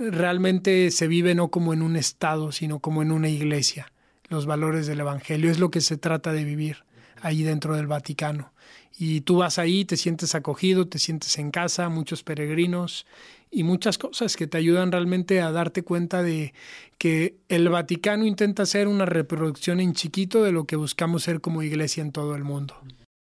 realmente 0.00 0.90
se 0.90 1.06
vive 1.06 1.34
no 1.34 1.48
como 1.48 1.74
en 1.74 1.82
un 1.82 1.96
estado, 1.96 2.52
sino 2.52 2.80
como 2.80 3.02
en 3.02 3.12
una 3.12 3.28
iglesia. 3.28 3.92
Los 4.28 4.46
valores 4.46 4.86
del 4.86 5.00
Evangelio 5.00 5.50
es 5.50 5.58
lo 5.58 5.70
que 5.70 5.80
se 5.80 5.96
trata 5.96 6.32
de 6.32 6.44
vivir 6.44 6.84
ahí 7.20 7.42
dentro 7.42 7.76
del 7.76 7.86
Vaticano. 7.86 8.52
Y 8.98 9.22
tú 9.22 9.38
vas 9.38 9.58
ahí, 9.58 9.84
te 9.84 9.96
sientes 9.96 10.34
acogido, 10.34 10.88
te 10.88 10.98
sientes 10.98 11.38
en 11.38 11.50
casa, 11.50 11.88
muchos 11.88 12.22
peregrinos 12.22 13.06
y 13.50 13.62
muchas 13.62 13.98
cosas 13.98 14.36
que 14.36 14.46
te 14.46 14.58
ayudan 14.58 14.92
realmente 14.92 15.40
a 15.40 15.50
darte 15.52 15.82
cuenta 15.82 16.22
de 16.22 16.54
que 16.98 17.36
el 17.48 17.68
Vaticano 17.68 18.24
intenta 18.24 18.66
ser 18.66 18.88
una 18.88 19.06
reproducción 19.06 19.80
en 19.80 19.94
chiquito 19.94 20.42
de 20.42 20.52
lo 20.52 20.64
que 20.64 20.76
buscamos 20.76 21.24
ser 21.24 21.40
como 21.40 21.62
iglesia 21.62 22.02
en 22.02 22.12
todo 22.12 22.34
el 22.34 22.44
mundo. 22.44 22.76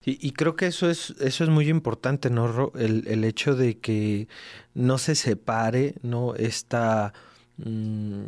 Y, 0.08 0.34
creo 0.34 0.56
que 0.56 0.68
eso 0.68 0.88
es, 0.90 1.16
eso 1.20 1.44
es 1.44 1.50
muy 1.50 1.68
importante, 1.68 2.30
¿no? 2.30 2.72
El, 2.76 3.08
el 3.08 3.24
hecho 3.24 3.56
de 3.56 3.80
que 3.80 4.28
no 4.76 5.00
se 5.00 5.16
separe, 5.16 5.96
¿no? 6.04 6.36
Esta, 6.36 7.14
mm, 7.58 8.26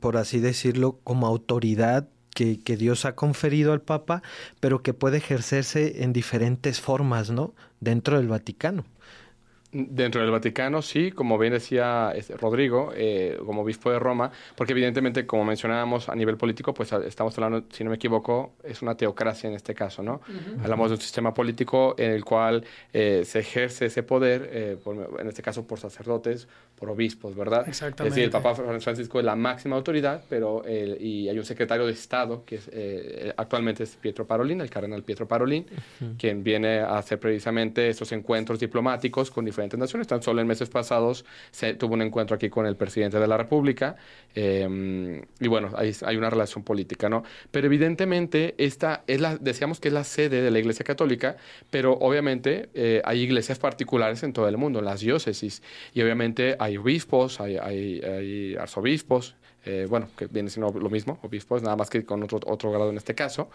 por 0.00 0.16
así 0.16 0.40
decirlo, 0.40 0.98
como 1.04 1.26
autoridad 1.26 2.08
que, 2.34 2.58
que, 2.60 2.78
Dios 2.78 3.04
ha 3.04 3.14
conferido 3.14 3.74
al 3.74 3.82
Papa, 3.82 4.22
pero 4.60 4.82
que 4.82 4.94
puede 4.94 5.18
ejercerse 5.18 6.02
en 6.02 6.14
diferentes 6.14 6.80
formas, 6.80 7.30
¿no? 7.30 7.54
Dentro 7.80 8.16
del 8.16 8.28
Vaticano. 8.28 8.86
Dentro 9.78 10.22
del 10.22 10.30
Vaticano, 10.30 10.80
sí, 10.80 11.12
como 11.12 11.36
bien 11.36 11.52
decía 11.52 12.10
este, 12.16 12.34
Rodrigo, 12.34 12.92
eh, 12.94 13.38
como 13.44 13.60
obispo 13.60 13.90
de 13.90 13.98
Roma, 13.98 14.30
porque 14.54 14.72
evidentemente, 14.72 15.26
como 15.26 15.44
mencionábamos 15.44 16.08
a 16.08 16.14
nivel 16.14 16.38
político, 16.38 16.72
pues 16.72 16.90
estamos 16.92 17.36
hablando, 17.36 17.64
si 17.70 17.84
no 17.84 17.90
me 17.90 17.96
equivoco, 17.96 18.54
es 18.64 18.80
una 18.80 18.96
teocracia 18.96 19.50
en 19.50 19.54
este 19.54 19.74
caso, 19.74 20.02
¿no? 20.02 20.22
Hablamos 20.62 20.88
de 20.88 20.94
un 20.94 21.00
sistema 21.02 21.34
político 21.34 21.94
en 21.98 22.12
el 22.12 22.24
cual 22.24 22.64
eh, 22.94 23.24
se 23.26 23.40
ejerce 23.40 23.86
ese 23.86 24.02
poder, 24.02 24.48
eh, 24.50 24.78
en 25.18 25.28
este 25.28 25.42
caso 25.42 25.66
por 25.66 25.78
sacerdotes, 25.78 26.48
por 26.74 26.88
obispos, 26.88 27.36
¿verdad? 27.36 27.68
Exactamente. 27.68 28.08
Es 28.08 28.14
decir, 28.14 28.24
el 28.24 28.30
Papa 28.30 28.54
Francisco 28.54 29.18
es 29.18 29.26
la 29.26 29.36
máxima 29.36 29.76
autoridad, 29.76 30.24
pero 30.28 30.62
y 30.66 31.28
hay 31.28 31.38
un 31.38 31.44
secretario 31.44 31.84
de 31.84 31.92
Estado, 31.92 32.44
que 32.46 32.56
es, 32.56 32.70
actualmente 33.36 33.82
es 33.82 33.94
Pietro 33.96 34.26
Parolin, 34.26 34.62
el 34.62 34.70
cardenal 34.70 35.02
Pietro 35.02 35.28
Parolin, 35.28 35.66
quien 36.18 36.42
viene 36.42 36.78
a 36.78 36.96
hacer 36.96 37.18
precisamente 37.18 37.88
estos 37.88 38.12
encuentros 38.12 38.58
diplomáticos 38.58 39.30
con 39.30 39.44
diferentes 39.44 39.65
naciones. 39.74 40.06
Tan 40.06 40.22
solo 40.22 40.40
en 40.40 40.46
meses 40.46 40.68
pasados 40.68 41.24
se 41.50 41.74
tuvo 41.74 41.94
un 41.94 42.02
encuentro 42.02 42.36
aquí 42.36 42.48
con 42.48 42.66
el 42.66 42.76
presidente 42.76 43.18
de 43.18 43.26
la 43.26 43.36
República 43.36 43.96
em, 44.34 45.22
y 45.40 45.48
bueno, 45.48 45.70
hay, 45.76 45.92
hay, 46.04 46.16
una 46.16 46.30
relación 46.30 46.62
política, 46.62 47.08
¿no? 47.08 47.24
Pero 47.50 47.66
evidentemente 47.66 48.54
esta 48.58 49.02
es 49.06 49.20
la, 49.20 49.36
decíamos 49.36 49.80
que 49.80 49.88
es 49.88 49.94
la 49.94 50.04
sede 50.04 50.42
de 50.42 50.50
la 50.50 50.58
Iglesia 50.58 50.84
Católica, 50.84 51.36
pero 51.70 51.94
obviamente 51.94 52.68
eh, 52.74 53.02
hay 53.04 53.22
iglesias 53.22 53.58
particulares 53.58 54.22
en 54.22 54.32
todo 54.32 54.48
el 54.48 54.56
mundo, 54.56 54.78
en 54.78 54.84
las 54.84 55.00
diócesis, 55.00 55.62
y 55.92 56.02
obviamente 56.02 56.56
hay 56.58 56.76
obispos, 56.76 57.40
hay 57.40 58.54
arzobispos, 58.58 59.34
eh, 59.66 59.86
bueno, 59.90 60.08
que 60.16 60.26
viene 60.28 60.48
siendo 60.48 60.70
lo 60.78 60.88
mismo, 60.88 61.18
obispos, 61.22 61.60
nada 61.60 61.74
más 61.74 61.90
que 61.90 62.04
con 62.04 62.22
otro, 62.22 62.38
otro 62.46 62.70
grado 62.70 62.88
en 62.90 62.96
este 62.96 63.16
caso, 63.16 63.50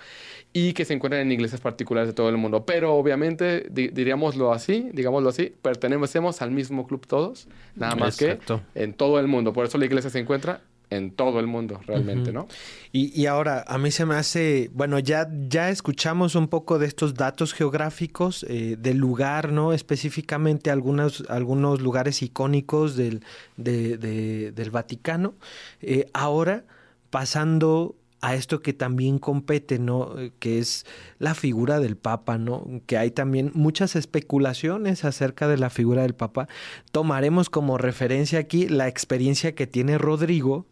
y 0.51 0.73
que 0.73 0.83
se 0.83 0.93
encuentran 0.93 1.21
en 1.21 1.31
iglesias 1.31 1.61
particulares 1.61 2.09
de 2.09 2.13
todo 2.13 2.27
el 2.27 2.35
mundo. 2.35 2.65
Pero 2.65 2.95
obviamente, 2.95 3.65
diríamoslo 3.69 4.51
así, 4.51 4.89
digámoslo 4.93 5.29
así, 5.29 5.53
pertenecemos 5.61 6.41
al 6.41 6.51
mismo 6.51 6.85
club 6.85 7.07
todos, 7.07 7.47
nada 7.75 7.95
más 7.95 8.17
que 8.17 8.39
en 8.75 8.93
todo 8.93 9.19
el 9.19 9.27
mundo. 9.27 9.53
Por 9.53 9.65
eso 9.65 9.77
la 9.77 9.85
iglesia 9.85 10.09
se 10.09 10.19
encuentra 10.19 10.61
en 10.91 11.09
todo 11.11 11.39
el 11.39 11.47
mundo 11.47 11.79
realmente, 11.87 12.31
¿no? 12.31 12.47
Y, 12.91 13.25
ahora, 13.25 13.63
a 13.67 13.77
mí 13.77 13.89
se 13.89 14.05
me 14.05 14.15
hace, 14.15 14.69
bueno, 14.73 14.99
ya, 14.99 15.29
ya 15.47 15.69
escuchamos 15.69 16.35
un 16.35 16.49
poco 16.49 16.77
de 16.77 16.85
estos 16.85 17.13
datos 17.13 17.53
geográficos 17.53 18.45
eh, 18.49 18.75
del 18.77 18.97
lugar, 18.97 19.53
¿no? 19.53 19.71
Específicamente 19.71 20.69
algunos, 20.69 21.23
algunos 21.29 21.81
lugares 21.81 22.21
icónicos 22.21 22.97
del, 22.97 23.23
del 23.55 24.71
Vaticano. 24.71 25.33
Eh, 25.81 26.07
ahora, 26.13 26.65
pasando 27.09 27.95
a 28.21 28.35
esto 28.35 28.61
que 28.61 28.73
también 28.73 29.17
compete, 29.17 29.79
¿no? 29.79 30.13
Que 30.39 30.59
es 30.59 30.85
la 31.17 31.33
figura 31.33 31.79
del 31.79 31.97
Papa, 31.97 32.37
¿no? 32.37 32.65
Que 32.85 32.97
hay 32.97 33.11
también 33.11 33.51
muchas 33.55 33.95
especulaciones 33.95 35.03
acerca 35.03 35.47
de 35.47 35.57
la 35.57 35.69
figura 35.69 36.03
del 36.03 36.13
Papa. 36.13 36.47
Tomaremos 36.91 37.49
como 37.49 37.77
referencia 37.77 38.39
aquí 38.39 38.69
la 38.69 38.87
experiencia 38.87 39.55
que 39.55 39.67
tiene 39.67 39.97
Rodrigo 39.97 40.67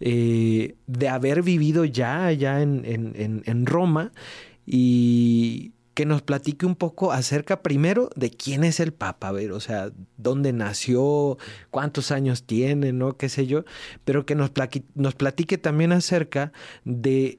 eh, 0.00 0.76
de 0.86 1.08
haber 1.08 1.42
vivido 1.42 1.84
ya 1.84 2.26
allá 2.26 2.60
en, 2.60 2.84
en, 2.84 3.42
en 3.44 3.66
Roma 3.66 4.12
y 4.66 5.72
que 6.00 6.06
nos 6.06 6.22
platique 6.22 6.64
un 6.64 6.76
poco 6.76 7.12
acerca 7.12 7.62
primero 7.62 8.08
de 8.16 8.30
quién 8.30 8.64
es 8.64 8.80
el 8.80 8.94
Papa, 8.94 9.28
a 9.28 9.32
ver, 9.32 9.52
o 9.52 9.60
sea, 9.60 9.90
dónde 10.16 10.54
nació, 10.54 11.36
cuántos 11.68 12.10
años 12.10 12.44
tiene, 12.44 12.94
¿no? 12.94 13.18
Qué 13.18 13.28
sé 13.28 13.46
yo, 13.46 13.66
pero 14.06 14.24
que 14.24 14.34
nos, 14.34 14.50
nos 14.94 15.14
platique 15.14 15.58
también 15.58 15.92
acerca 15.92 16.52
de 16.86 17.38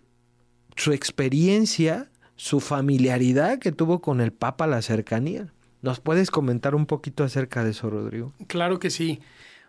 su 0.75 0.93
experiencia, 0.93 2.11
su 2.35 2.59
familiaridad 2.59 3.57
que 3.57 3.71
tuvo 3.71 3.99
con 3.99 4.21
el 4.21 4.31
Papa, 4.31 4.67
la 4.67 4.83
cercanía. 4.83 5.51
¿Nos 5.81 5.99
puedes 5.99 6.29
comentar 6.29 6.75
un 6.75 6.85
poquito 6.85 7.23
acerca 7.23 7.63
de 7.63 7.71
eso, 7.71 7.89
Rodrigo? 7.89 8.31
Claro 8.45 8.77
que 8.77 8.91
sí. 8.91 9.21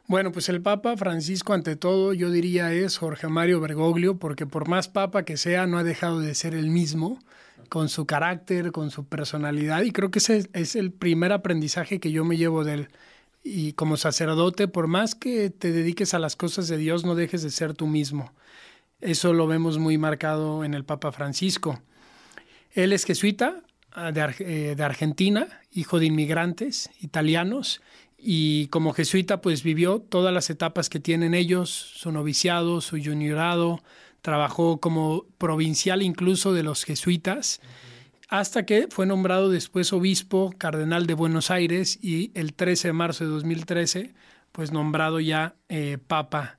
Bueno, 0.06 0.32
pues 0.32 0.50
el 0.50 0.60
Papa 0.60 0.98
Francisco, 0.98 1.54
ante 1.54 1.76
todo, 1.76 2.12
yo 2.12 2.30
diría 2.30 2.74
es 2.74 2.98
Jorge 2.98 3.28
Mario 3.28 3.58
Bergoglio, 3.58 4.18
porque 4.18 4.44
por 4.44 4.68
más 4.68 4.88
Papa 4.88 5.24
que 5.24 5.38
sea, 5.38 5.66
no 5.66 5.78
ha 5.78 5.82
dejado 5.82 6.20
de 6.20 6.34
ser 6.34 6.54
el 6.54 6.68
mismo 6.68 7.20
con 7.72 7.88
su 7.88 8.04
carácter, 8.04 8.70
con 8.70 8.90
su 8.90 9.06
personalidad, 9.06 9.80
y 9.80 9.92
creo 9.92 10.10
que 10.10 10.18
ese 10.18 10.46
es 10.52 10.76
el 10.76 10.92
primer 10.92 11.32
aprendizaje 11.32 12.00
que 12.00 12.12
yo 12.12 12.22
me 12.22 12.36
llevo 12.36 12.64
de 12.64 12.74
él. 12.74 12.88
Y 13.42 13.72
como 13.72 13.96
sacerdote, 13.96 14.68
por 14.68 14.88
más 14.88 15.14
que 15.14 15.48
te 15.48 15.72
dediques 15.72 16.12
a 16.12 16.18
las 16.18 16.36
cosas 16.36 16.68
de 16.68 16.76
Dios, 16.76 17.06
no 17.06 17.14
dejes 17.14 17.42
de 17.42 17.50
ser 17.50 17.72
tú 17.72 17.86
mismo. 17.86 18.30
Eso 19.00 19.32
lo 19.32 19.46
vemos 19.46 19.78
muy 19.78 19.96
marcado 19.96 20.64
en 20.64 20.74
el 20.74 20.84
Papa 20.84 21.12
Francisco. 21.12 21.80
Él 22.72 22.92
es 22.92 23.06
jesuita 23.06 23.62
ah, 23.92 24.12
de, 24.12 24.34
eh, 24.40 24.74
de 24.76 24.82
Argentina, 24.82 25.48
hijo 25.72 25.98
de 25.98 26.04
inmigrantes 26.04 26.90
italianos, 27.00 27.80
y 28.18 28.66
como 28.66 28.92
jesuita 28.92 29.40
pues 29.40 29.62
vivió 29.62 29.98
todas 29.98 30.34
las 30.34 30.50
etapas 30.50 30.90
que 30.90 31.00
tienen 31.00 31.32
ellos, 31.32 31.70
su 31.70 32.12
noviciado, 32.12 32.82
su 32.82 33.02
juniorado, 33.02 33.80
trabajó 34.22 34.80
como 34.80 35.26
provincial 35.36 36.00
incluso 36.00 36.52
de 36.54 36.62
los 36.62 36.84
jesuitas, 36.84 37.60
hasta 38.28 38.64
que 38.64 38.86
fue 38.88 39.04
nombrado 39.04 39.50
después 39.50 39.92
obispo 39.92 40.54
cardenal 40.56 41.06
de 41.06 41.14
Buenos 41.14 41.50
Aires 41.50 41.98
y 42.00 42.30
el 42.34 42.54
13 42.54 42.88
de 42.88 42.92
marzo 42.92 43.24
de 43.24 43.30
2013, 43.30 44.14
pues 44.52 44.72
nombrado 44.72 45.20
ya 45.20 45.56
eh, 45.68 45.98
papa 46.06 46.58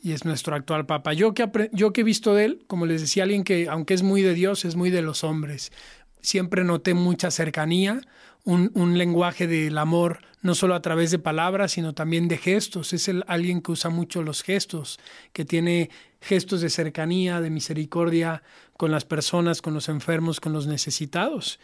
y 0.00 0.12
es 0.12 0.24
nuestro 0.24 0.54
actual 0.54 0.86
papa. 0.86 1.12
Yo 1.12 1.34
que, 1.34 1.70
yo 1.72 1.92
que 1.92 2.02
he 2.02 2.04
visto 2.04 2.34
de 2.34 2.44
él, 2.44 2.64
como 2.68 2.86
les 2.86 3.00
decía, 3.00 3.24
alguien 3.24 3.42
que 3.42 3.68
aunque 3.68 3.94
es 3.94 4.02
muy 4.02 4.22
de 4.22 4.34
Dios, 4.34 4.64
es 4.64 4.76
muy 4.76 4.90
de 4.90 5.02
los 5.02 5.24
hombres. 5.24 5.72
Siempre 6.20 6.62
noté 6.62 6.94
mucha 6.94 7.30
cercanía, 7.30 8.00
un, 8.44 8.70
un 8.74 8.96
lenguaje 8.96 9.46
del 9.46 9.76
amor 9.78 10.20
no 10.40 10.54
solo 10.54 10.74
a 10.74 10.82
través 10.82 11.10
de 11.10 11.18
palabras, 11.18 11.72
sino 11.72 11.94
también 11.94 12.28
de 12.28 12.38
gestos. 12.38 12.92
Es 12.92 13.08
el, 13.08 13.24
alguien 13.26 13.60
que 13.60 13.72
usa 13.72 13.90
mucho 13.90 14.22
los 14.22 14.42
gestos, 14.42 14.98
que 15.32 15.44
tiene 15.44 15.90
gestos 16.20 16.60
de 16.60 16.70
cercanía, 16.70 17.40
de 17.40 17.50
misericordia 17.50 18.42
con 18.76 18.90
las 18.90 19.04
personas, 19.04 19.62
con 19.62 19.74
los 19.74 19.88
enfermos, 19.88 20.40
con 20.40 20.52
los 20.52 20.66
necesitados. 20.66 21.60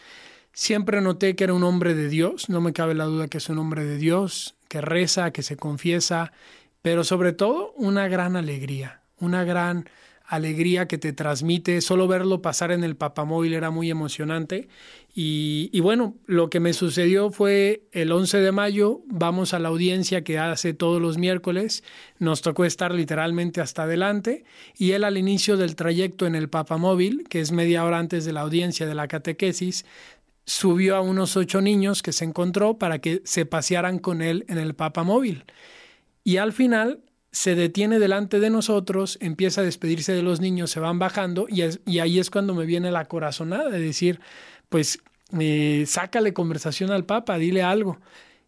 Siempre 0.52 1.00
noté 1.00 1.34
que 1.34 1.44
era 1.44 1.54
un 1.54 1.64
hombre 1.64 1.94
de 1.94 2.08
Dios, 2.08 2.48
no 2.48 2.60
me 2.60 2.72
cabe 2.72 2.94
la 2.94 3.04
duda 3.04 3.28
que 3.28 3.38
es 3.38 3.48
un 3.48 3.58
hombre 3.58 3.84
de 3.84 3.98
Dios, 3.98 4.54
que 4.68 4.80
reza, 4.80 5.32
que 5.32 5.42
se 5.42 5.56
confiesa, 5.56 6.32
pero 6.82 7.02
sobre 7.02 7.32
todo 7.32 7.72
una 7.76 8.08
gran 8.08 8.36
alegría, 8.36 9.00
una 9.18 9.44
gran 9.44 9.88
alegría 10.26 10.88
que 10.88 10.98
te 10.98 11.12
transmite. 11.12 11.80
Solo 11.80 12.08
verlo 12.08 12.42
pasar 12.42 12.72
en 12.72 12.82
el 12.82 12.96
papamóvil 12.96 13.54
era 13.54 13.70
muy 13.70 13.90
emocionante. 13.90 14.68
Y, 15.16 15.78
bueno, 15.78 16.16
lo 16.26 16.50
que 16.50 16.58
me 16.58 16.72
sucedió 16.72 17.30
fue 17.30 17.84
el 17.92 18.10
11 18.10 18.38
de 18.38 18.50
mayo, 18.50 19.02
vamos 19.06 19.54
a 19.54 19.60
la 19.60 19.68
audiencia 19.68 20.24
que 20.24 20.40
hace 20.40 20.74
todos 20.74 21.00
los 21.00 21.18
miércoles, 21.18 21.84
nos 22.18 22.42
tocó 22.42 22.64
estar 22.64 22.92
literalmente 22.92 23.60
hasta 23.60 23.84
adelante 23.84 24.44
y 24.76 24.90
él 24.90 25.04
al 25.04 25.16
inicio 25.16 25.56
del 25.56 25.76
trayecto 25.76 26.26
en 26.26 26.34
el 26.34 26.48
papamóvil, 26.48 27.28
que 27.28 27.40
es 27.40 27.52
media 27.52 27.84
hora 27.84 28.00
antes 28.00 28.24
de 28.24 28.32
la 28.32 28.40
audiencia 28.40 28.86
de 28.86 28.94
la 28.96 29.06
catequesis, 29.06 29.84
subió 30.46 30.96
a 30.96 31.00
unos 31.00 31.36
ocho 31.36 31.60
niños 31.60 32.02
que 32.02 32.12
se 32.12 32.24
encontró 32.24 32.78
para 32.78 32.98
que 32.98 33.22
se 33.24 33.46
pasearan 33.46 34.00
con 34.00 34.20
él 34.20 34.44
en 34.48 34.58
el 34.58 34.74
papamóvil. 34.74 35.44
Y 36.24 36.38
al 36.38 36.52
final 36.52 37.04
se 37.34 37.56
detiene 37.56 37.98
delante 37.98 38.38
de 38.38 38.48
nosotros, 38.48 39.18
empieza 39.20 39.60
a 39.60 39.64
despedirse 39.64 40.12
de 40.12 40.22
los 40.22 40.40
niños, 40.40 40.70
se 40.70 40.78
van 40.78 41.00
bajando 41.00 41.46
y, 41.50 41.62
y 41.84 41.98
ahí 41.98 42.20
es 42.20 42.30
cuando 42.30 42.54
me 42.54 42.64
viene 42.64 42.92
la 42.92 43.06
corazonada 43.06 43.70
de 43.70 43.80
decir, 43.80 44.20
pues 44.68 45.00
eh, 45.36 45.82
sácale 45.84 46.32
conversación 46.32 46.92
al 46.92 47.06
Papa, 47.06 47.36
dile 47.36 47.64
algo. 47.64 47.98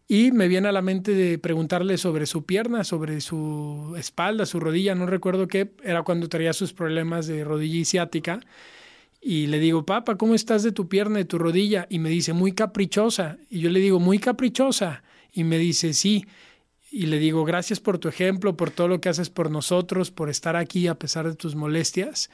Y 0.07 0.31
me 0.31 0.47
viene 0.47 0.69
a 0.69 0.71
la 0.71 0.81
mente 0.81 1.11
de 1.11 1.37
preguntarle 1.37 1.97
sobre 1.97 2.25
su 2.27 2.45
pierna, 2.45 2.85
sobre 2.85 3.19
su 3.19 3.93
espalda, 3.97 4.45
su 4.45 4.61
rodilla, 4.61 4.95
no 4.95 5.05
recuerdo 5.05 5.49
qué, 5.49 5.73
era 5.83 6.03
cuando 6.03 6.29
traía 6.29 6.53
sus 6.53 6.71
problemas 6.71 7.27
de 7.27 7.43
rodilla 7.43 7.79
y 7.79 7.83
ciática. 7.83 8.39
Y 9.19 9.47
le 9.47 9.59
digo, 9.59 9.85
Papa, 9.85 10.15
¿cómo 10.15 10.33
estás 10.33 10.63
de 10.63 10.71
tu 10.71 10.87
pierna, 10.87 11.17
de 11.17 11.25
tu 11.25 11.37
rodilla? 11.37 11.87
Y 11.89 11.99
me 11.99 12.09
dice, 12.09 12.31
muy 12.31 12.53
caprichosa. 12.53 13.37
Y 13.49 13.59
yo 13.59 13.69
le 13.69 13.81
digo, 13.81 13.99
muy 13.99 14.17
caprichosa. 14.17 15.03
Y 15.33 15.43
me 15.43 15.57
dice, 15.57 15.91
sí 15.91 16.25
y 16.97 17.05
le 17.05 17.19
digo, 17.19 17.45
gracias 17.45 17.79
por 17.79 17.99
tu 17.99 18.07
ejemplo, 18.07 18.57
por 18.57 18.71
todo 18.71 18.87
lo 18.87 18.99
que 18.99 19.09
haces 19.09 19.29
por 19.29 19.51
nosotros, 19.51 20.09
por 20.09 20.31
estar 20.31 20.55
aquí 20.55 20.87
a 20.87 20.95
pesar 20.95 21.27
de 21.27 21.35
tus 21.35 21.55
molestias. 21.55 22.31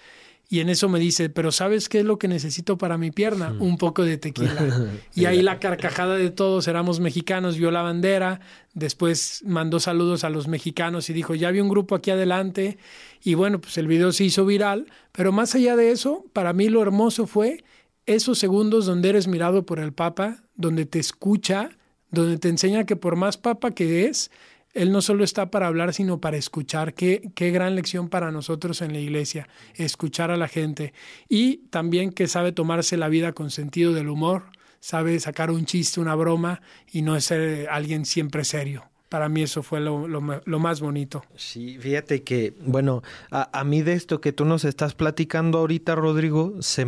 Y 0.48 0.62
en 0.62 0.70
eso 0.70 0.88
me 0.88 1.00
dice, 1.00 1.29
pero 1.29 1.51
¿sabes 1.51 1.89
qué 1.89 2.00
es 2.00 2.05
lo 2.05 2.17
que 2.17 2.29
necesito 2.29 2.77
para 2.77 2.98
mi 2.98 3.12
pierna? 3.12 3.53
Un 3.60 3.77
poco 3.77 4.05
de 4.05 4.17
tequila. 4.17 4.88
y 5.15 5.25
ahí 5.25 5.41
la 5.41 5.60
carcajada 5.60 6.15
de 6.15 6.29
todos, 6.29 6.70
éramos 6.70 7.01
mexicanos, 7.01 7.58
vio 7.58 7.72
la 7.72 7.82
bandera, 7.82 8.39
después 8.74 9.41
mandó 9.46 9.82
saludos 9.82 10.24
a 10.24 10.29
los 10.29 10.48
mexicanos 10.48 11.10
y 11.10 11.13
dijo, 11.13 11.36
ya 11.36 11.51
vi 11.51 11.60
un 11.60 11.67
grupo 11.67 11.93
aquí 11.93 12.12
adelante. 12.12 12.77
Y 13.22 13.34
bueno, 13.34 13.60
pues 13.60 13.77
el 13.77 13.88
video 13.88 14.13
se 14.13 14.24
hizo 14.24 14.46
viral, 14.46 14.88
pero 15.12 15.34
más 15.34 15.55
allá 15.55 15.75
de 15.75 15.91
eso, 15.91 16.24
para 16.32 16.53
mí 16.53 16.70
lo 16.70 16.82
hermoso 16.82 17.27
fue 17.27 17.65
esos 18.05 18.39
segundos 18.39 18.86
donde 18.86 19.10
eres 19.10 19.27
mirado 19.27 19.65
por 19.65 19.79
el 19.79 19.91
Papa, 19.91 20.43
donde 20.55 20.86
te 20.86 21.00
escucha, 21.00 21.72
donde 22.12 22.38
te 22.38 22.48
enseña 22.48 22.86
que 22.86 22.96
por 22.96 23.17
más 23.17 23.38
Papa 23.38 23.72
que 23.72 24.05
es, 24.05 24.29
él 24.74 24.92
no 24.92 25.01
solo 25.01 25.24
está 25.24 25.51
para 25.51 25.68
hablar, 25.68 25.94
sino 25.94 26.20
para 26.20 26.38
escuchar. 26.38 26.94
Qué, 26.94 27.30
qué 27.36 27.51
gran 27.51 27.75
lección 27.75 28.10
para 28.10 28.32
nosotros 28.32 28.82
en 28.82 28.94
la 28.94 29.00
iglesia, 29.00 29.48
escuchar 29.75 30.32
a 30.32 30.38
la 30.38 30.48
gente. 30.48 30.94
Y 31.30 31.58
también 31.70 32.12
que 32.12 32.27
sabe 32.27 32.51
tomarse 32.51 32.98
la 32.98 33.10
vida 33.10 33.34
con 33.34 33.51
sentido 33.51 33.94
del 33.94 34.10
humor, 34.10 34.46
sabe 34.80 35.20
sacar 35.20 35.51
un 35.51 35.65
chiste, 35.65 36.00
una 36.00 36.15
broma 36.15 36.62
y 36.92 37.03
no 37.03 37.20
ser 37.22 37.70
alguien 37.70 38.06
siempre 38.06 38.44
serio 38.44 38.84
para 39.13 39.30
mí 39.30 39.44
eso 39.44 39.62
fue 39.62 39.80
lo, 39.80 40.00
más 40.01 40.82
bonito. 40.82 41.24
Sí, 41.36 41.77
fíjate 41.80 42.24
que, 42.24 42.56
bueno, 42.65 43.03
a, 43.30 43.63
mí 43.63 43.84
de 43.84 43.94
esto 43.94 44.20
que 44.20 44.34
tú 44.34 44.44
nos 44.44 44.65
estás 44.65 44.96
platicando 44.96 45.60
ahorita, 45.60 45.94
Rodrigo, 45.94 46.56
se, 46.63 46.88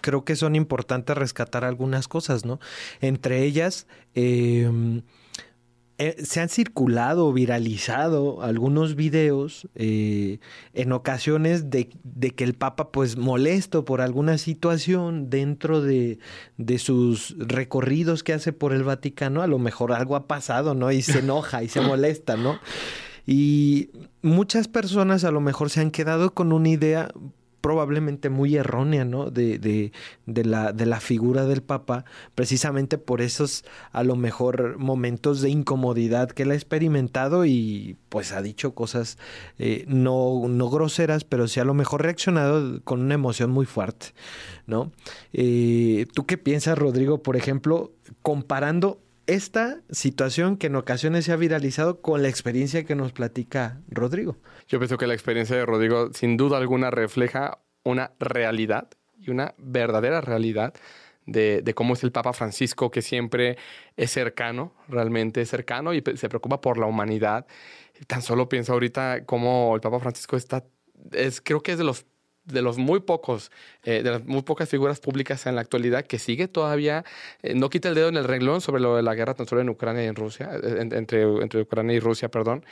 creo 0.00 0.24
que 0.24 0.34
son 0.34 0.56
importantes 0.56 1.16
rescatar 1.16 1.62
algunas 1.64 2.08
cosas, 2.08 2.44
¿no? 2.44 2.58
Entre 3.00 3.44
ellas, 3.44 3.86
eh, 4.16 4.68
eh, 5.98 6.16
se 6.24 6.40
han 6.40 6.50
circulado, 6.50 7.32
viralizado 7.32 8.42
algunos 8.42 8.96
videos 8.96 9.66
eh, 9.74 10.40
en 10.74 10.92
ocasiones 10.92 11.70
de, 11.70 11.88
que 11.88 12.44
el 12.44 12.52
Papa, 12.52 12.92
pues 12.92 13.16
molesto 13.16 13.86
por 13.86 14.02
alguna 14.02 14.36
situación 14.36 15.30
dentro 15.30 15.80
de, 15.80 16.18
de, 16.58 16.78
sus 16.78 17.34
recorridos 17.38 18.22
que 18.22 18.34
hace 18.34 18.52
por 18.52 18.74
el 18.74 18.84
Vaticano, 18.84 19.40
a 19.40 19.46
lo 19.46 19.58
mejor 19.58 19.92
algo 19.92 20.16
ha 20.16 20.26
pasado, 20.26 20.74
¿no? 20.74 20.92
Y 20.92 21.00
se 21.00 21.20
enoja 21.20 21.62
y 21.62 21.68
se 21.68 21.80
molesta, 21.80 22.36
¿no? 22.36 22.60
Y 23.26 23.88
muchas 24.20 24.68
personas 24.68 25.24
a 25.24 25.30
lo 25.30 25.40
mejor 25.40 25.70
se 25.70 25.80
han 25.80 25.90
quedado 25.90 26.34
con 26.34 26.52
una 26.52 26.68
idea 26.68 27.08
probablemente 27.66 28.30
muy 28.30 28.54
errónea, 28.54 29.04
¿no? 29.04 29.28
De, 29.28 29.58
de, 29.58 30.44
la, 30.44 30.72
de 30.72 30.86
la 30.86 31.00
figura 31.00 31.46
del 31.46 31.64
Papa, 31.64 32.04
precisamente 32.36 32.96
por 32.96 33.20
esos 33.20 33.64
a 33.90 34.04
lo 34.04 34.14
mejor 34.14 34.78
momentos 34.78 35.40
de 35.40 35.50
incomodidad 35.50 36.30
que 36.30 36.44
él 36.44 36.52
ha 36.52 36.54
experimentado 36.54 37.44
y 37.44 37.96
pues 38.08 38.30
ha 38.30 38.40
dicho 38.40 38.72
cosas 38.76 39.18
eh, 39.58 39.84
no, 39.88 40.46
no 40.48 40.70
groseras, 40.70 41.24
pero 41.24 41.48
sí 41.48 41.58
a 41.58 41.64
lo 41.64 41.74
mejor 41.74 42.04
reaccionado 42.04 42.80
con 42.84 43.00
una 43.00 43.14
emoción 43.14 43.50
muy 43.50 43.66
fuerte, 43.66 44.14
¿no? 44.68 44.92
Eh, 45.32 46.06
¿Tú 46.14 46.24
qué 46.24 46.38
piensas, 46.38 46.78
Rodrigo, 46.78 47.20
por 47.24 47.34
ejemplo, 47.34 47.90
comparando 48.22 49.00
esta 49.26 49.80
situación 49.90 50.56
que 50.56 50.68
en 50.68 50.76
ocasiones 50.76 51.24
se 51.24 51.32
ha 51.32 51.36
viralizado 51.36 52.00
con 52.00 52.22
la 52.22 52.28
experiencia 52.28 52.84
que 52.84 52.94
nos 52.94 53.12
platica 53.12 53.80
Rodrigo. 53.88 54.36
Yo 54.68 54.78
pienso 54.78 54.98
que 54.98 55.06
la 55.06 55.14
experiencia 55.14 55.56
de 55.56 55.66
Rodrigo 55.66 56.10
sin 56.12 56.36
duda 56.36 56.58
alguna 56.58 56.90
refleja 56.90 57.58
una 57.82 58.12
realidad 58.18 58.88
y 59.18 59.30
una 59.30 59.54
verdadera 59.58 60.20
realidad 60.20 60.74
de, 61.26 61.72
cómo 61.74 61.94
es 61.94 62.04
el 62.04 62.12
Papa 62.12 62.32
Francisco, 62.32 62.90
que 62.90 63.02
siempre 63.02 63.56
es 63.96 64.12
cercano, 64.12 64.74
realmente 64.88 65.40
es 65.40 65.48
cercano 65.48 65.92
y 65.92 66.02
se 66.14 66.28
preocupa 66.28 66.60
por 66.60 66.78
la 66.78 66.86
humanidad. 66.86 67.46
Tan 68.06 68.22
solo 68.22 68.48
pienso 68.48 68.72
ahorita 68.72 69.24
cómo 69.24 69.74
el 69.74 69.80
Papa 69.80 69.98
Francisco 69.98 70.36
está, 70.36 70.64
es, 71.12 71.40
creo 71.40 71.62
que 71.62 71.72
es 71.72 71.78
de 71.78 71.84
los 71.84 72.06
de 72.46 72.62
los 72.62 72.78
muy 72.78 73.00
pocos, 73.00 73.50
eh, 73.82 74.02
de 74.02 74.10
las 74.10 74.24
muy 74.24 74.42
pocas 74.42 74.68
figuras 74.68 75.00
públicas 75.00 75.46
en 75.46 75.56
la 75.56 75.60
actualidad 75.60 76.06
que 76.06 76.18
sigue 76.18 76.48
todavía, 76.48 77.04
eh, 77.42 77.54
no 77.54 77.68
quita 77.70 77.88
el 77.88 77.94
dedo 77.94 78.08
en 78.08 78.16
el 78.16 78.24
renglón 78.24 78.60
sobre 78.60 78.80
lo 78.80 78.96
de 78.96 79.02
la 79.02 79.14
guerra 79.14 79.34
tan 79.34 79.46
solo 79.46 79.60
en 79.60 79.68
Ucrania 79.68 80.04
y 80.04 80.06
en 80.06 80.14
Rusia, 80.14 80.50
eh, 80.62 80.88
entre, 80.92 81.22
entre 81.22 81.62
Ucrania 81.62 81.96
y 81.96 82.00
Rusia, 82.00 82.30
perdón. 82.30 82.64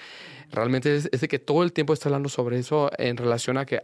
Realmente 0.52 0.96
es, 0.96 1.10
de 1.10 1.28
que 1.28 1.38
todo 1.38 1.64
el 1.64 1.72
tiempo 1.72 1.92
está 1.92 2.08
hablando 2.08 2.28
sobre 2.28 2.58
eso 2.58 2.90
en 2.98 3.16
relación 3.16 3.58
a 3.58 3.66
que, 3.66 3.80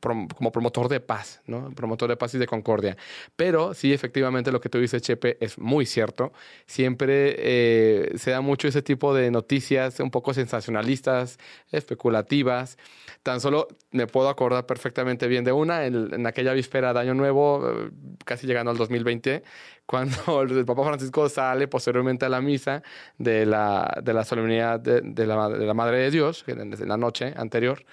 como 0.00 0.52
promotor 0.52 0.88
de 0.88 1.00
paz, 1.00 1.40
¿no? 1.46 1.70
Promotor 1.74 2.08
de 2.08 2.16
paz 2.16 2.34
y 2.34 2.38
de 2.38 2.46
concordia. 2.46 2.96
Pero 3.34 3.74
sí, 3.74 3.92
efectivamente, 3.92 4.52
lo 4.52 4.60
que 4.60 4.68
tú 4.68 4.78
dices, 4.78 5.02
Chepe, 5.02 5.38
es 5.40 5.58
muy 5.58 5.86
cierto. 5.86 6.32
Siempre 6.66 8.16
se 8.18 8.30
da 8.30 8.40
mucho 8.40 8.68
ese 8.68 8.82
tipo 8.82 9.14
de 9.14 9.30
noticias 9.30 9.98
un 9.98 10.10
poco 10.10 10.32
sensacionalistas, 10.34 11.38
especulativas. 11.72 12.78
Tan 13.22 13.40
solo 13.40 13.66
me 13.90 14.06
puedo 14.06 14.28
acordar 14.28 14.66
perfectamente 14.66 15.26
bien 15.32 15.44
de 15.44 15.52
una, 15.52 15.84
en, 15.86 16.26
aquella 16.26 16.52
víspera 16.52 16.92
de 16.92 17.00
Año 17.00 17.14
Nuevo, 17.14 17.68
eh, 17.68 17.90
casi 18.24 18.46
llegando 18.46 18.70
al 18.70 18.76
2020, 18.76 19.42
cuando 19.86 20.42
el 20.42 20.64
Papa 20.64 20.84
Francisco 20.84 21.28
sale 21.28 21.66
posteriormente 21.68 22.24
a 22.24 22.28
la 22.28 22.40
misa 22.40 22.82
de 23.18 23.44
la, 23.44 24.00
de 24.02 24.14
la 24.14 24.24
solemnidad 24.24 24.78
de, 24.80 25.26
la, 25.26 25.48
de 25.48 25.66
la, 25.66 25.74
Madre 25.74 25.98
de 25.98 26.10
Dios, 26.10 26.44
en 26.46 26.88
la 26.88 26.96
noche 26.96 27.34
anterior, 27.36 27.84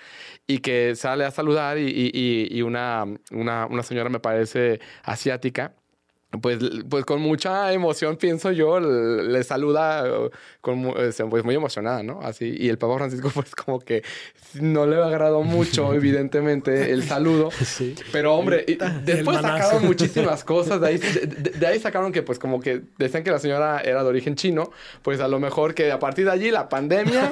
y 0.45 0.59
que 0.59 0.95
sale 0.95 1.25
a 1.25 1.31
saludar 1.31 1.77
y, 1.77 1.89
y, 1.89 2.47
y 2.51 2.61
una, 2.61 3.05
una, 3.31 3.65
una 3.65 3.83
señora, 3.83 4.09
me 4.09 4.19
parece, 4.19 4.79
asiática, 5.03 5.73
pues, 6.41 6.59
pues 6.87 7.05
con 7.05 7.21
mucha 7.21 7.73
emoción, 7.73 8.15
pienso 8.15 8.51
yo, 8.51 8.79
le, 8.79 9.43
saluda 9.43 10.03
con, 10.61 10.93
pues 11.29 11.43
muy 11.43 11.55
emocionada, 11.55 12.03
¿no? 12.03 12.19
Así, 12.21 12.55
y 12.55 12.69
el 12.69 12.77
Papa 12.77 12.97
Francisco, 12.97 13.31
pues 13.33 13.55
como 13.55 13.79
que 13.79 14.03
no 14.53 14.85
le 14.85 15.01
agradó 15.01 15.41
mucho, 15.41 15.91
evidentemente, 15.95 16.91
el 16.91 17.03
saludo. 17.03 17.49
Sí. 17.51 17.95
Pero, 18.11 18.35
hombre, 18.35 18.65
después 19.03 19.41
sacaron 19.41 19.85
muchísimas 19.85 20.43
cosas. 20.45 20.79
De 20.81 20.87
ahí, 20.87 20.97
de, 20.97 21.67
ahí, 21.67 21.79
sacaron 21.79 22.11
que, 22.11 22.21
pues, 22.21 22.37
como 22.37 22.59
que 22.59 22.81
decían 22.99 23.23
que 23.23 23.31
la 23.31 23.39
señora 23.39 23.81
era 23.81 24.03
de 24.03 24.09
origen 24.09 24.35
chino, 24.35 24.71
pues 25.01 25.19
a 25.21 25.27
lo 25.27 25.39
mejor 25.39 25.73
que 25.73 25.91
a 25.91 25.97
partir 25.97 26.25
de 26.25 26.31
allí 26.31 26.51
la 26.51 26.69
pandemia 26.69 27.31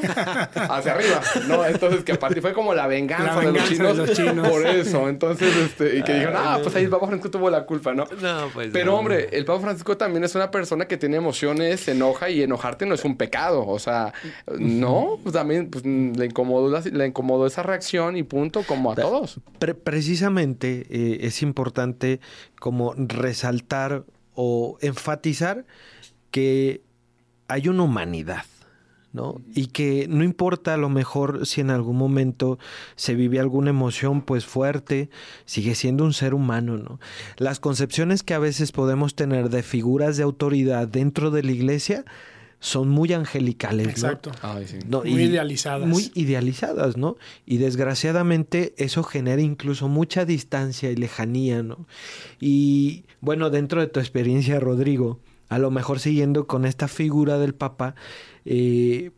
hacia 0.55 0.93
arriba, 0.93 1.21
¿no? 1.47 1.65
Entonces, 1.65 2.03
que 2.03 2.13
a 2.13 2.19
partir 2.19 2.41
fue 2.41 2.53
como 2.53 2.73
la 2.73 2.87
venganza, 2.87 3.41
de, 3.41 3.51
los 3.51 4.13
chinos, 4.13 4.49
por 4.49 4.65
eso. 4.65 5.07
Entonces, 5.07 5.55
este, 5.55 5.97
y 5.97 6.03
que 6.03 6.13
dijeron, 6.13 6.35
ah, 6.35 6.59
pues 6.63 6.75
ahí 6.75 6.85
el 6.85 6.89
Papa 6.89 7.05
Francisco 7.05 7.29
tuvo 7.29 7.49
la 7.51 7.63
culpa, 7.63 7.93
¿no? 7.93 8.05
No, 8.19 8.49
pues. 8.53 8.69
Pero, 8.73 8.86
hombre, 8.95 9.29
el 9.31 9.45
Papa 9.45 9.61
Francisco 9.61 9.97
también 9.97 10.23
es 10.23 10.35
una 10.35 10.51
persona 10.51 10.87
que 10.87 10.97
tiene 10.97 11.17
emociones, 11.17 11.81
se 11.81 11.91
enoja 11.91 12.29
y 12.29 12.41
enojarte 12.41 12.85
no 12.85 12.95
es 12.95 13.03
un 13.05 13.17
pecado. 13.17 13.65
O 13.67 13.79
sea, 13.79 14.13
no, 14.57 15.19
pues 15.23 15.33
también 15.33 15.69
pues, 15.69 15.85
le, 15.85 16.25
incomodó, 16.25 16.79
le 16.79 17.07
incomodó 17.07 17.47
esa 17.47 17.63
reacción 17.63 18.17
y 18.17 18.23
punto, 18.23 18.63
como 18.63 18.91
a 18.91 18.95
todos. 18.95 19.39
precisamente 19.83 20.85
eh, 20.89 21.19
es 21.21 21.41
importante 21.41 22.19
como 22.59 22.93
resaltar 22.95 24.03
o 24.33 24.77
enfatizar 24.81 25.65
que 26.31 26.81
hay 27.47 27.67
una 27.67 27.83
humanidad. 27.83 28.43
Y 29.53 29.67
que 29.67 30.07
no 30.09 30.23
importa 30.23 30.73
a 30.73 30.77
lo 30.77 30.89
mejor 30.89 31.45
si 31.45 31.61
en 31.61 31.69
algún 31.69 31.97
momento 31.97 32.59
se 32.95 33.15
vive 33.15 33.39
alguna 33.39 33.69
emoción 33.69 34.21
pues 34.21 34.45
fuerte, 34.45 35.09
sigue 35.45 35.75
siendo 35.75 36.03
un 36.03 36.13
ser 36.13 36.33
humano, 36.33 36.77
¿no? 36.77 36.99
Las 37.37 37.59
concepciones 37.59 38.23
que 38.23 38.33
a 38.33 38.39
veces 38.39 38.71
podemos 38.71 39.15
tener 39.15 39.49
de 39.49 39.63
figuras 39.63 40.17
de 40.17 40.23
autoridad 40.23 40.87
dentro 40.87 41.31
de 41.31 41.43
la 41.43 41.51
iglesia 41.51 42.05
son 42.59 42.89
muy 42.89 43.13
angelicales, 43.13 43.87
Exacto. 43.87 44.31
muy 45.03 45.23
idealizadas. 45.23 45.87
Muy 45.87 46.11
idealizadas, 46.15 46.97
¿no? 46.97 47.17
Y 47.45 47.57
desgraciadamente 47.57 48.73
eso 48.77 49.03
genera 49.03 49.41
incluso 49.41 49.87
mucha 49.87 50.25
distancia 50.25 50.89
y 50.89 50.95
lejanía, 50.95 51.61
¿no? 51.61 51.85
Y 52.39 53.05
bueno, 53.21 53.49
dentro 53.51 53.81
de 53.81 53.87
tu 53.87 53.99
experiencia, 53.99 54.59
Rodrigo, 54.59 55.19
a 55.49 55.59
lo 55.59 55.71
mejor 55.71 55.99
siguiendo 55.99 56.47
con 56.47 56.65
esta 56.65 56.87
figura 56.87 57.37
del 57.37 57.53
Papa, 57.53 57.95
eh, 58.45 59.11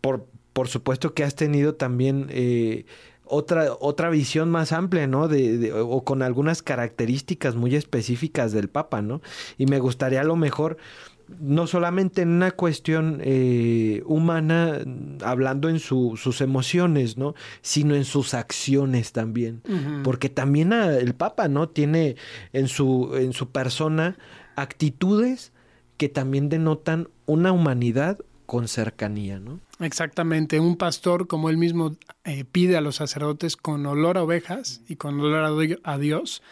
por, 0.00 0.26
por, 0.52 0.68
supuesto 0.68 1.14
que 1.14 1.24
has 1.24 1.34
tenido 1.34 1.74
también 1.74 2.26
eh, 2.30 2.84
otra, 3.24 3.72
otra 3.80 4.10
visión 4.10 4.50
más 4.50 4.72
amplia, 4.72 5.06
¿no? 5.06 5.28
De, 5.28 5.72
o 5.72 6.04
con 6.04 6.22
algunas 6.22 6.62
características 6.62 7.56
muy 7.56 7.74
específicas 7.74 8.52
del 8.52 8.68
Papa, 8.68 9.02
¿no? 9.02 9.22
Y 9.58 9.66
me 9.66 9.78
gustaría 9.78 10.20
a 10.20 10.24
lo 10.24 10.36
mejor 10.36 10.76
no 11.40 11.66
solamente 11.66 12.22
en 12.22 12.28
una 12.28 12.50
cuestión 12.50 13.20
eh, 13.22 14.02
humana, 14.06 14.80
hablando 15.24 15.68
en 15.68 15.78
sus 15.78 16.40
emociones, 16.40 17.16
¿no? 17.16 17.34
Sino 17.62 17.94
en 17.94 18.04
sus 18.04 18.34
acciones 18.34 19.12
también. 19.12 19.62
Porque 20.04 20.28
también 20.28 20.72
el 20.72 21.14
Papa, 21.14 21.48
¿no? 21.48 21.68
Tiene 21.68 22.16
en 22.52 22.68
su, 22.68 23.16
en 23.16 23.32
su 23.32 23.50
persona 23.50 24.18
actitudes 24.56 25.52
que 25.96 26.08
también 26.08 26.48
denotan 26.48 27.08
una 27.26 27.52
humanidad 27.52 28.18
con 28.46 28.68
cercanía, 28.68 29.38
¿no? 29.38 29.60
Exactamente, 29.80 30.60
un 30.60 30.76
pastor, 30.76 31.26
como 31.26 31.48
él 31.48 31.56
mismo 31.56 31.96
eh, 32.24 32.44
pide 32.44 32.76
a 32.76 32.80
los 32.80 32.96
sacerdotes, 32.96 33.56
con 33.56 33.86
olor 33.86 34.18
a 34.18 34.22
ovejas 34.24 34.82
y 34.88 34.96
con 34.96 35.18
olor 35.20 35.80
a 35.84 35.98
Dios, 35.98 36.42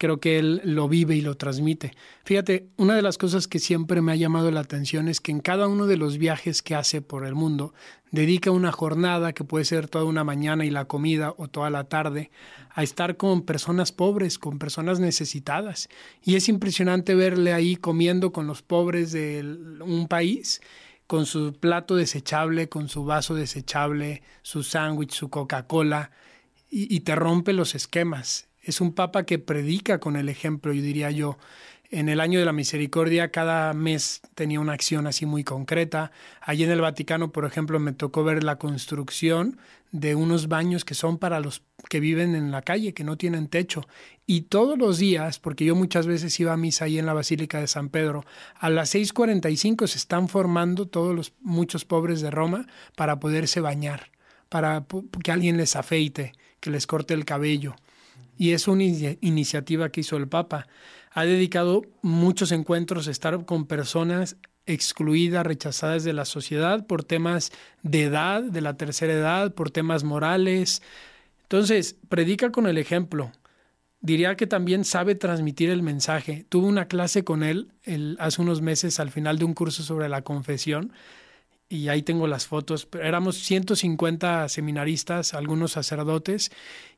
creo 0.00 0.18
que 0.18 0.38
él 0.38 0.62
lo 0.64 0.88
vive 0.88 1.14
y 1.14 1.20
lo 1.20 1.36
transmite. 1.36 1.92
Fíjate, 2.24 2.70
una 2.78 2.94
de 2.94 3.02
las 3.02 3.18
cosas 3.18 3.46
que 3.46 3.58
siempre 3.58 4.00
me 4.00 4.12
ha 4.12 4.16
llamado 4.16 4.50
la 4.50 4.60
atención 4.60 5.08
es 5.08 5.20
que 5.20 5.30
en 5.30 5.40
cada 5.40 5.68
uno 5.68 5.86
de 5.86 5.98
los 5.98 6.16
viajes 6.16 6.62
que 6.62 6.74
hace 6.74 7.02
por 7.02 7.26
el 7.26 7.34
mundo, 7.34 7.74
dedica 8.10 8.50
una 8.50 8.72
jornada 8.72 9.34
que 9.34 9.44
puede 9.44 9.66
ser 9.66 9.88
toda 9.88 10.06
una 10.06 10.24
mañana 10.24 10.64
y 10.64 10.70
la 10.70 10.86
comida 10.86 11.34
o 11.36 11.48
toda 11.48 11.68
la 11.68 11.84
tarde 11.84 12.30
a 12.70 12.82
estar 12.82 13.18
con 13.18 13.42
personas 13.42 13.92
pobres, 13.92 14.38
con 14.38 14.58
personas 14.58 15.00
necesitadas. 15.00 15.90
Y 16.24 16.36
es 16.36 16.48
impresionante 16.48 17.14
verle 17.14 17.52
ahí 17.52 17.76
comiendo 17.76 18.32
con 18.32 18.46
los 18.46 18.62
pobres 18.62 19.12
de 19.12 19.44
un 19.84 20.08
país 20.08 20.62
con 21.06 21.26
su 21.26 21.52
plato 21.52 21.94
desechable, 21.94 22.70
con 22.70 22.88
su 22.88 23.04
vaso 23.04 23.34
desechable, 23.34 24.22
su 24.42 24.62
sándwich, 24.62 25.12
su 25.12 25.28
Coca-Cola, 25.28 26.12
y, 26.70 27.00
te 27.00 27.16
rompe 27.16 27.52
los 27.52 27.74
esquemas. 27.74 28.49
Es 28.62 28.80
un 28.80 28.94
papa 28.94 29.24
que 29.24 29.38
predica 29.38 30.00
con 30.00 30.16
el 30.16 30.28
ejemplo, 30.28 30.72
yo 30.72 30.82
diría 30.82 31.10
yo. 31.10 31.38
En 31.92 32.08
el 32.08 32.20
año 32.20 32.38
de 32.38 32.44
la 32.44 32.52
misericordia, 32.52 33.32
cada 33.32 33.74
mes 33.74 34.20
tenía 34.36 34.60
una 34.60 34.74
acción 34.74 35.08
así 35.08 35.26
muy 35.26 35.42
concreta. 35.42 36.12
Allí 36.40 36.62
en 36.62 36.70
el 36.70 36.80
Vaticano, 36.80 37.32
por 37.32 37.44
ejemplo, 37.44 37.80
me 37.80 37.92
tocó 37.92 38.22
ver 38.22 38.44
la 38.44 38.58
construcción 38.60 39.58
de 39.90 40.14
unos 40.14 40.46
baños 40.46 40.84
que 40.84 40.94
son 40.94 41.18
para 41.18 41.40
los 41.40 41.62
que 41.88 41.98
viven 41.98 42.36
en 42.36 42.52
la 42.52 42.62
calle, 42.62 42.94
que 42.94 43.02
no 43.02 43.16
tienen 43.16 43.48
techo. 43.48 43.88
Y 44.24 44.42
todos 44.42 44.78
los 44.78 44.98
días, 44.98 45.40
porque 45.40 45.64
yo 45.64 45.74
muchas 45.74 46.06
veces 46.06 46.38
iba 46.38 46.52
a 46.52 46.56
misa 46.56 46.84
ahí 46.84 46.98
en 46.98 47.06
la 47.06 47.12
Basílica 47.12 47.58
de 47.58 47.66
San 47.66 47.88
Pedro, 47.88 48.24
a 48.54 48.70
las 48.70 48.94
6.45 48.94 49.88
se 49.88 49.98
están 49.98 50.28
formando 50.28 50.86
todos 50.86 51.16
los 51.16 51.32
muchos 51.40 51.84
pobres 51.84 52.20
de 52.20 52.30
Roma 52.30 52.68
para 52.94 53.18
poderse 53.18 53.60
bañar, 53.60 54.12
para 54.48 54.84
que 55.24 55.32
alguien 55.32 55.56
les 55.56 55.74
afeite, 55.74 56.34
que 56.60 56.70
les 56.70 56.86
corte 56.86 57.14
el 57.14 57.24
cabello. 57.24 57.74
Y 58.40 58.52
es 58.52 58.68
una 58.68 58.84
iniciativa 58.84 59.90
que 59.90 60.00
hizo 60.00 60.16
el 60.16 60.26
Papa 60.26 60.66
ha 61.10 61.26
dedicado 61.26 61.82
muchos 62.00 62.52
encuentros 62.52 63.06
a 63.06 63.10
estar 63.10 63.44
con 63.44 63.66
personas 63.66 64.38
excluidas, 64.64 65.44
rechazadas 65.44 66.04
de 66.04 66.14
la 66.14 66.24
sociedad 66.24 66.86
por 66.86 67.04
temas 67.04 67.52
de 67.82 68.04
edad, 68.04 68.42
de 68.42 68.62
la 68.62 68.78
tercera 68.78 69.12
edad, 69.12 69.52
por 69.52 69.70
temas 69.70 70.04
morales. 70.04 70.80
Entonces, 71.42 71.96
predica 72.08 72.50
con 72.50 72.66
el 72.66 72.78
ejemplo. 72.78 73.30
Diría 74.00 74.36
que 74.36 74.46
también 74.46 74.86
sabe 74.86 75.16
transmitir 75.16 75.68
el 75.68 75.82
mensaje. 75.82 76.46
Tuve 76.48 76.66
una 76.66 76.88
clase 76.88 77.24
con 77.24 77.42
él 77.42 77.72
hace 78.18 78.40
unos 78.40 78.62
meses 78.62 79.00
al 79.00 79.10
final 79.10 79.38
de 79.38 79.44
un 79.44 79.52
curso 79.52 79.82
sobre 79.82 80.08
la 80.08 80.22
confesión 80.22 80.94
y 81.70 81.88
ahí 81.88 82.02
tengo 82.02 82.26
las 82.26 82.46
fotos. 82.46 82.88
Éramos 83.00 83.36
150 83.36 84.48
seminaristas, 84.48 85.32
algunos 85.32 85.72
sacerdotes, 85.72 86.50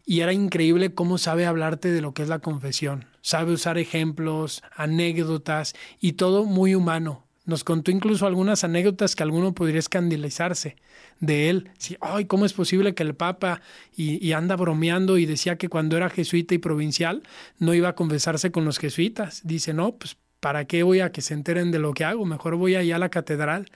y 0.07 0.21
era 0.21 0.33
increíble 0.33 0.95
cómo 0.95 1.19
sabe 1.19 1.45
hablarte 1.47 1.93
de 1.93 2.01
lo 2.01 2.15
que 2.15 2.23
es 2.23 2.29
la 2.29 2.41
confesión. 2.41 3.05
Sabe 3.21 3.53
usar 3.53 3.77
ejemplos, 3.77 4.63
anécdotas 4.75 5.75
y 6.01 6.15
todo 6.15 6.45
muy 6.45 6.75
humano. 6.75 7.27
Nos 7.45 7.65
contó 7.65 7.91
incluso 7.91 8.27
algunas 8.27 8.65
anécdotas 8.65 9.15
que 9.15 9.23
alguno 9.23 9.53
podría 9.53 9.79
escandalizarse 9.79 10.77
de 11.21 11.51
él. 11.51 11.71
Sí, 11.77 11.97
ay, 12.01 12.25
¿cómo 12.25 12.47
es 12.47 12.55
posible 12.55 12.95
que 12.95 13.03
el 13.03 13.15
Papa 13.15 13.61
y, 13.95 14.27
y, 14.27 14.33
anda 14.33 14.57
bromeando 14.57 15.19
y 15.19 15.27
decía 15.27 15.59
que 15.59 15.69
cuando 15.69 15.97
era 15.97 16.09
jesuita 16.09 16.55
y 16.55 16.59
provincial 16.59 17.25
no 17.59 17.75
iba 17.75 17.91
a 17.91 17.95
confesarse 17.95 18.53
con 18.53 18.65
los 18.65 18.79
jesuitas? 18.79 19.43
Dice, 19.45 19.75
no, 19.75 19.97
pues 19.97 20.17
¿para 20.41 20.65
qué 20.65 20.83
voy 20.83 21.01
a 21.01 21.13
que 21.13 21.21
se 21.21 21.35
enteren 21.35 21.71
de 21.71 21.79
lo 21.79 21.95
que 21.95 22.05
hago? 22.05 22.25
Mejor 22.27 22.57
voy 22.57 22.75
allá 22.75 22.97
a 22.97 22.99
la 22.99 23.11
catedral 23.11 23.71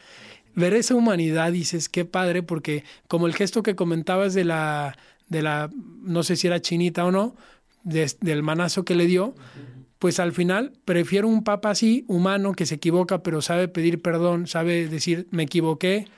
ver 0.57 0.75
esa 0.75 0.97
humanidad, 0.97 1.53
dices, 1.53 1.89
qué 1.89 2.05
padre, 2.05 2.43
porque 2.43 2.83
como 3.07 3.29
el 3.29 3.35
gesto 3.35 3.63
que 3.63 3.77
comentabas 3.77 4.35
de 4.35 4.45
la, 4.45 4.97
de 5.29 5.43
la 5.43 5.71
no 6.03 6.25
sé 6.25 6.35
si 6.35 6.49
era 6.49 6.61
chinita 6.61 7.05
o 7.05 7.13
no, 7.13 7.37
del 7.85 8.43
manazo 8.43 8.85
que 8.85 8.97
le 8.97 9.07
dio, 9.07 9.35
pues 10.01 10.19
al 10.19 10.33
final 10.33 10.73
prefiero 10.85 11.29
un 11.29 11.45
papa 11.45 11.71
así, 11.71 12.05
humano, 12.09 12.53
que 12.53 12.67
se 12.67 12.77
equivoca, 12.77 13.23
pero 13.23 13.43
sabe 13.43 13.69
pedir 13.69 14.03
perdón, 14.03 14.49
sabe 14.49 14.89
decir, 14.89 15.29
me 15.31 15.45
equivoqué, 15.45 16.09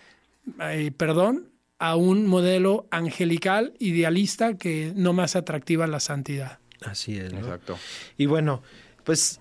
eh, 0.63 0.93
perdón, 0.97 1.49
a 1.79 1.97
un 1.97 2.27
modelo 2.27 2.87
angelical, 2.91 3.75
idealista, 3.79 4.57
que 4.57 4.93
no 4.97 5.13
más 5.13 5.37
atractiva 5.37 5.87
la 5.87 6.01
santidad. 6.01 6.59
Así 6.81 7.19
es. 7.19 7.33
Exacto. 7.33 7.77
Y 8.17 8.27
bueno, 8.27 8.63
pues 9.05 9.41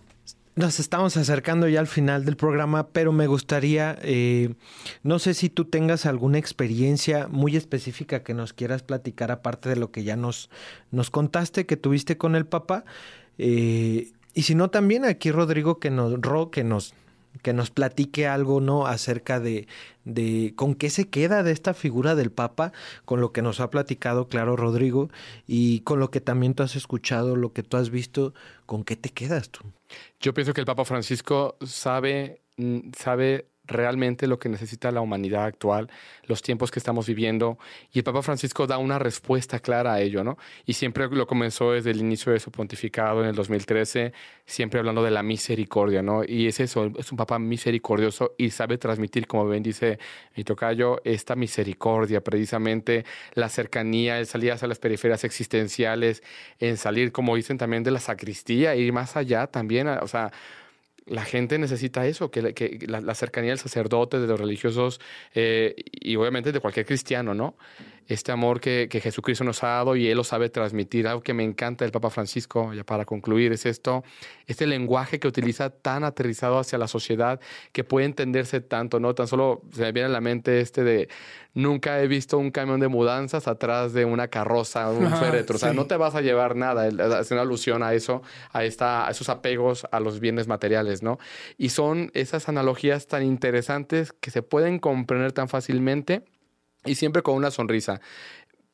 nos 0.58 0.80
estamos 0.80 1.16
acercando 1.18 1.70
ya 1.70 1.80
al 1.80 1.88
final 1.88 2.26
del 2.26 2.36
programa, 2.36 2.88
pero 2.88 3.12
me 3.12 3.28
gustaría, 3.28 3.98
eh, 4.02 4.56
no 5.04 5.20
sé 5.20 5.36
si 5.36 5.50
tú 5.50 5.66
tengas 5.66 6.08
alguna 6.08 6.40
experiencia 6.40 7.28
muy 7.28 7.56
específica 7.56 8.24
que 8.24 8.34
nos 8.34 8.54
quieras 8.54 8.82
platicar, 8.82 9.32
aparte 9.32 9.70
de 9.70 9.76
lo 9.76 9.92
que 9.92 10.04
ya 10.04 10.16
nos, 10.16 10.50
nos 10.90 11.12
contaste 11.12 11.68
que 11.68 11.78
tuviste 11.78 12.18
con 12.18 12.36
el 12.36 12.48
papá. 12.48 12.86
Eh, 13.38 14.12
y 14.34 14.42
si 14.42 14.56
no, 14.56 14.72
también 14.72 15.06
aquí 15.06 15.30
Rodrigo 15.30 15.80
que 15.80 15.92
nos, 15.92 16.20
Ro, 16.20 16.50
que 16.50 16.64
nos, 16.64 16.96
que 17.42 17.54
nos 17.54 17.72
platique 17.72 18.28
algo, 18.28 18.62
¿no? 18.62 18.88
Acerca 18.88 19.40
de, 19.40 19.68
de 20.06 20.54
con 20.56 20.76
qué 20.76 20.90
se 20.90 21.10
queda 21.10 21.44
de 21.44 21.52
esta 21.52 21.74
figura 21.74 22.16
del 22.16 22.32
Papa, 22.32 22.72
con 23.06 23.22
lo 23.22 23.32
que 23.32 23.42
nos 23.42 23.60
ha 23.60 23.70
platicado, 23.70 24.28
claro, 24.28 24.56
Rodrigo, 24.56 25.10
y 25.46 25.82
con 25.82 26.00
lo 26.00 26.12
que 26.12 26.22
también 26.22 26.54
tú 26.54 26.64
has 26.64 26.76
escuchado, 26.76 27.36
lo 27.36 27.54
que 27.54 27.64
tú 27.64 27.78
has 27.78 27.90
visto, 27.90 28.34
¿con 28.66 28.84
qué 28.84 28.96
te 28.96 29.10
quedas 29.10 29.50
tú? 29.50 29.62
Yo 30.20 30.34
pienso 30.34 30.54
que 30.54 30.62
el 30.62 30.68
Papa 30.68 30.86
Francisco 30.86 31.58
sabe, 31.66 32.42
mm, 32.58 32.92
sabe 32.98 33.48
realmente 33.68 34.28
lo 34.28 34.40
que 34.40 34.50
necesita 34.50 34.92
la 34.92 35.02
humanidad 35.02 35.46
actual, 35.46 35.90
los 36.24 36.42
tiempos 36.42 36.72
que 36.72 36.80
estamos 36.80 37.08
viviendo. 37.08 37.58
Y 37.92 38.00
el 38.00 38.04
Papa 38.04 38.22
Francisco 38.22 38.66
da 38.68 38.78
una 38.78 39.00
respuesta 39.00 39.60
clara 39.60 39.94
a 39.94 40.02
ello, 40.02 40.24
¿no? 40.24 40.38
Y 40.66 40.74
siempre 40.74 41.08
lo 41.10 41.28
comenzó 41.28 41.74
desde 41.74 41.92
el 41.92 42.00
inicio 42.00 42.32
de 42.32 42.40
su 42.40 42.52
pontificado 42.52 43.22
en 43.22 43.30
el 43.30 43.36
2013, 43.36 44.14
siempre 44.46 44.80
hablando 44.80 45.04
de 45.04 45.12
la 45.12 45.24
misericordia, 45.24 46.02
¿no? 46.02 46.24
Y 46.26 46.48
es 46.48 46.60
eso, 46.60 46.92
es 46.98 47.12
un 47.12 47.18
Papa 47.18 47.40
misericordioso 47.40 48.34
y 48.38 48.50
sabe 48.50 48.78
transmitir, 48.78 49.28
como 49.28 49.48
bien 49.48 49.64
dice 49.64 50.00
mi 50.36 50.44
tocayo, 50.44 51.02
esta 51.04 51.36
misericordia, 51.36 52.24
precisamente 52.24 53.06
la 53.34 53.50
cercanía, 53.50 54.20
el 54.20 54.26
salir 54.26 54.52
hacia 54.52 54.68
las 54.68 54.80
periferias 54.80 55.24
existenciales, 55.24 56.24
en 56.60 56.78
salir, 56.78 57.12
como 57.12 57.36
dicen 57.36 57.58
también, 57.58 57.84
de 57.84 57.92
la 57.92 58.00
sacristía, 58.00 58.76
ir 58.76 58.94
más 58.94 59.18
allá 59.18 59.48
también, 59.48 59.88
o 59.88 60.08
sea, 60.08 60.32
la 61.08 61.24
gente 61.24 61.58
necesita 61.58 62.06
eso, 62.06 62.32
que, 62.32 62.54
que 62.54 62.80
la, 62.88 63.16
cercanía 63.16 63.52
del 63.52 63.60
sacerdote, 63.60 64.20
de 64.20 64.28
los 64.28 64.40
religiosos 64.40 65.00
eh, 65.34 65.76
y 65.92 66.16
obviamente 66.16 66.52
de 66.52 66.60
cualquier 66.60 66.86
cristiano, 66.86 67.34
¿no? 67.34 67.56
Este 68.08 68.32
amor 68.32 68.62
que, 68.62 68.88
que, 68.90 69.02
Jesucristo 69.02 69.44
nos 69.44 69.64
ha 69.64 69.68
dado 69.68 69.96
y 69.98 70.08
Él 70.08 70.16
lo 70.16 70.24
sabe 70.24 70.50
transmitir. 70.50 71.08
Algo 71.08 71.22
que 71.22 71.34
me 71.34 71.44
encanta 71.44 71.84
del 71.84 71.92
Papa 71.92 72.10
Francisco, 72.10 72.74
ya 72.74 72.86
para 72.86 73.04
concluir, 73.04 73.52
es 73.52 73.66
esto, 73.66 74.06
este 74.46 74.66
lenguaje 74.66 75.20
que 75.20 75.28
utiliza 75.28 75.70
tan 75.70 76.06
aterrizado 76.06 76.58
hacia 76.58 76.78
la 76.78 76.88
sociedad 76.88 77.42
que 77.74 77.84
puede 77.84 78.06
entenderse 78.06 78.62
tanto, 78.62 79.02
¿no? 79.02 79.14
Tan 79.14 79.28
solo 79.28 79.62
se 79.74 79.82
me 79.82 79.92
viene 79.92 80.08
a 80.08 80.12
la 80.12 80.22
mente 80.22 80.62
este 80.62 80.86
de, 80.86 81.10
nunca 81.58 82.00
he 82.02 82.08
visto 82.08 82.38
un 82.38 82.52
camión 82.52 82.80
de 82.80 82.88
mudanzas 82.88 83.48
atrás 83.48 83.92
de 83.92 84.06
una 84.06 84.28
carroza, 84.28 84.92
un 84.92 85.12
féretro. 85.18 85.56
O 85.56 85.60
sea, 85.60 85.74
no 85.74 85.88
te 85.88 85.98
vas 85.98 86.14
a 86.14 86.22
llevar 86.22 86.56
nada. 86.56 86.88
Es 86.88 87.32
una 87.32 87.42
alusión 87.42 87.82
a 87.82 87.94
eso, 87.94 88.22
a, 88.54 88.64
esta, 88.64 89.08
a 89.08 89.12
esos 89.12 89.28
apegos 89.28 89.88
a 89.92 90.00
los 90.00 90.20
bienes 90.20 90.48
materiales, 90.48 90.97
¿no? 91.04 91.20
Y 91.58 91.70
son 91.70 92.12
esas 92.14 92.50
analogías 92.50 93.08
tan 93.08 93.24
interesantes 93.24 94.14
que 94.14 94.32
se 94.32 94.42
pueden 94.42 94.80
comprender 94.80 95.32
tan 95.32 95.50
fácilmente 95.50 96.24
y 96.86 96.96
siempre 96.96 97.22
con 97.22 97.36
una 97.36 97.52
sonrisa 97.52 98.02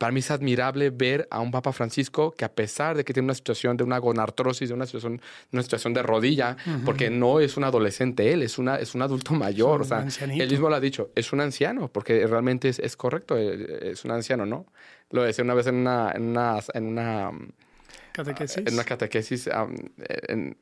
para 0.03 0.12
mí 0.12 0.19
es 0.19 0.31
admirable 0.31 0.89
ver 0.89 1.29
a 1.31 1.39
un 1.39 1.49
Papa 1.49 1.71
Francisco 1.71 2.31
que 2.31 2.43
a 2.43 2.51
pesar 2.51 2.97
de 2.97 3.05
que 3.05 3.13
tiene 3.13 3.23
una 3.23 3.36
situación 3.36 3.77
de 3.77 3.86
una 3.86 3.97
gonartrosis, 3.99 4.67
de 4.67 4.75
una 4.75 4.86
situación, 4.86 5.21
una 5.53 5.63
situación 5.63 5.93
de 5.93 6.03
rodilla, 6.03 6.57
porque 6.83 7.09
no 7.09 7.39
es 7.39 7.55
un 7.55 7.63
adolescente 7.63 8.33
él, 8.33 8.41
es, 8.41 8.57
una, 8.57 8.75
es 8.75 8.95
un 8.95 9.01
adulto 9.01 9.33
mayor, 9.33 9.81
o 9.81 9.86
sea, 9.86 10.05
él 10.19 10.49
mismo 10.49 10.67
lo 10.67 10.75
ha 10.75 10.81
dicho, 10.81 11.12
es 11.15 11.31
un 11.31 11.39
anciano, 11.39 11.88
porque 11.88 12.27
realmente 12.27 12.67
es, 12.67 12.79
es 12.79 12.97
correcto, 12.97 13.38
eh, 13.38 13.91
es 13.91 14.03
un 14.03 14.12
anciano, 14.12 14.45
¿no? 14.45 14.65
Lo 15.09 15.23
decía 15.23 15.45
una 15.45 15.53
vez 15.53 15.67
en 15.67 15.75
una, 15.75 16.12
en 16.13 16.23
una, 16.23 16.59
en 16.73 16.86
una 16.86 17.31
¿Catequesis? 18.13 18.63
En 18.67 18.76
una 18.76 18.84
catequesis, 18.84 19.49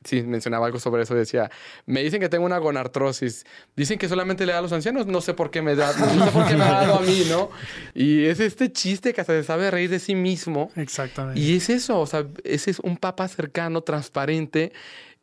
sí, 0.04 0.22
mencionaba 0.22 0.66
algo 0.66 0.80
sobre 0.80 1.02
eso. 1.02 1.14
Decía, 1.14 1.50
me 1.84 2.02
dicen 2.02 2.18
que 2.18 2.30
tengo 2.30 2.46
una 2.46 2.56
gonartrosis. 2.56 3.44
Dicen 3.76 3.98
que 3.98 4.08
solamente 4.08 4.46
le 4.46 4.52
da 4.52 4.58
a 4.60 4.62
los 4.62 4.72
ancianos. 4.72 5.06
No 5.06 5.20
sé 5.20 5.34
por 5.34 5.50
qué 5.50 5.60
me 5.60 5.76
da, 5.76 5.92
no 5.92 6.24
sé 6.24 6.30
por 6.32 6.48
qué 6.48 6.56
me 6.56 6.64
ha 6.64 6.72
dado 6.72 6.94
a 6.96 7.00
mí, 7.02 7.24
¿no? 7.28 7.50
Y 7.94 8.24
es 8.24 8.40
este 8.40 8.72
chiste 8.72 9.12
que 9.12 9.20
hasta 9.20 9.34
se 9.34 9.44
sabe 9.44 9.70
reír 9.70 9.90
de 9.90 9.98
sí 9.98 10.14
mismo. 10.14 10.70
Exactamente. 10.76 11.38
Y 11.38 11.56
es 11.56 11.68
eso, 11.68 12.00
o 12.00 12.06
sea, 12.06 12.26
ese 12.42 12.70
es 12.70 12.78
un 12.80 12.96
papa 12.96 13.28
cercano, 13.28 13.82
transparente. 13.82 14.72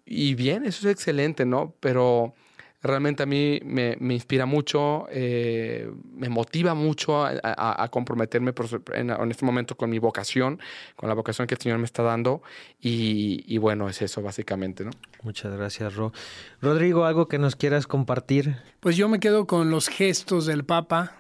Y 0.05 0.35
bien, 0.35 0.65
eso 0.65 0.87
es 0.87 0.93
excelente, 0.93 1.45
¿no? 1.45 1.73
Pero 1.79 2.35
realmente 2.81 3.23
a 3.23 3.25
mí 3.25 3.59
me, 3.63 3.97
inspira 4.13 4.45
mucho, 4.45 5.07
eh, 5.11 5.91
me 6.13 6.29
motiva 6.29 6.73
mucho 6.73 7.25
a, 7.25 7.87
comprometerme 7.91 8.53
en, 8.93 9.31
este 9.31 9.45
momento 9.45 9.75
con 9.75 9.89
mi 9.89 9.99
vocación, 9.99 10.59
con 10.95 11.09
la 11.09 11.15
vocación 11.15 11.47
que 11.47 11.55
el 11.55 11.61
Señor 11.61 11.79
me 11.79 11.85
está 11.85 12.03
dando. 12.03 12.41
Y, 12.79 13.57
bueno, 13.57 13.89
es 13.89 14.01
eso 14.01 14.21
básicamente, 14.21 14.85
¿no? 14.85 14.91
Muchas 15.23 15.55
gracias, 15.55 15.95
Ro. 15.95 16.13
Rodrigo, 16.61 17.05
¿algo 17.05 17.27
que 17.27 17.37
nos 17.37 17.55
quieras 17.55 17.87
compartir? 17.87 18.55
Pues 18.79 18.95
yo 18.95 19.09
me 19.09 19.19
quedo 19.19 19.47
con 19.47 19.69
los 19.71 19.89
gestos 19.89 20.45
del 20.45 20.63
Papa. 20.63 21.17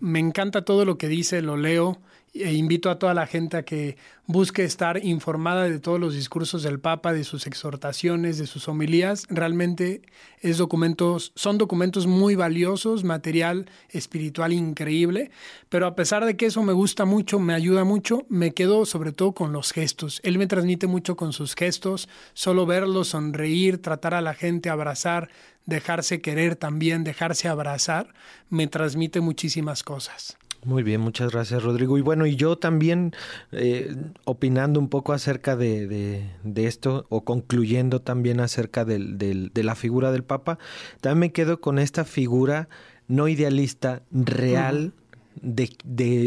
Me 0.00 0.18
encanta 0.18 0.64
todo 0.64 0.84
lo 0.84 0.96
que 0.96 1.08
dice, 1.08 1.42
lo 1.42 1.56
leo 1.56 2.00
e 2.34 2.54
invito 2.54 2.88
a 2.88 2.98
toda 2.98 3.12
la 3.12 3.26
gente 3.26 3.58
a 3.58 3.62
que 3.62 3.96
busque 4.26 4.64
estar 4.64 5.04
informada 5.04 5.64
de 5.64 5.78
todos 5.78 6.00
los 6.00 6.14
discursos 6.14 6.62
del 6.62 6.80
Papa, 6.80 7.12
de 7.12 7.24
sus 7.24 7.46
exhortaciones, 7.46 8.38
de 8.38 8.46
sus 8.46 8.68
homilías. 8.68 9.26
Realmente 9.28 10.00
es 10.40 10.56
documentos, 10.56 11.32
son 11.34 11.58
documentos 11.58 12.06
muy 12.06 12.34
valiosos, 12.34 13.04
material 13.04 13.68
espiritual 13.90 14.54
increíble, 14.54 15.30
pero 15.68 15.86
a 15.86 15.94
pesar 15.94 16.24
de 16.24 16.36
que 16.36 16.46
eso 16.46 16.62
me 16.62 16.72
gusta 16.72 17.04
mucho, 17.04 17.38
me 17.38 17.52
ayuda 17.52 17.84
mucho, 17.84 18.24
me 18.30 18.54
quedo 18.54 18.86
sobre 18.86 19.12
todo 19.12 19.32
con 19.32 19.52
los 19.52 19.72
gestos. 19.72 20.20
Él 20.24 20.38
me 20.38 20.46
transmite 20.46 20.86
mucho 20.86 21.16
con 21.16 21.34
sus 21.34 21.54
gestos, 21.54 22.08
solo 22.32 22.64
verlos, 22.64 23.08
sonreír, 23.08 23.82
tratar 23.82 24.14
a 24.14 24.22
la 24.22 24.32
gente, 24.32 24.70
abrazar, 24.70 25.28
dejarse 25.66 26.22
querer 26.22 26.56
también, 26.56 27.04
dejarse 27.04 27.48
abrazar, 27.48 28.14
me 28.48 28.68
transmite 28.68 29.20
muchísimas 29.20 29.82
cosas. 29.82 30.38
Muy 30.64 30.84
bien, 30.84 31.00
muchas 31.00 31.32
gracias 31.32 31.62
Rodrigo. 31.62 31.98
Y 31.98 32.02
bueno, 32.02 32.24
y 32.24 32.36
yo 32.36 32.56
también 32.56 33.12
eh, 33.50 33.96
opinando 34.24 34.78
un 34.78 34.88
poco 34.88 35.12
acerca 35.12 35.56
de, 35.56 36.30
esto 36.54 37.06
o 37.08 37.24
concluyendo 37.24 38.00
también 38.00 38.38
acerca 38.38 38.84
de 38.84 39.50
la 39.54 39.74
figura 39.74 40.12
del 40.12 40.22
Papa, 40.22 40.58
también 41.00 41.18
me 41.18 41.32
quedo 41.32 41.60
con 41.60 41.78
esta 41.78 42.04
figura 42.04 42.68
no 43.08 43.26
idealista, 43.26 44.02
real 44.12 44.92
de, 45.40 45.68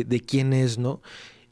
de 0.06 0.20
quién 0.22 0.52
es, 0.52 0.78
¿no? 0.78 1.02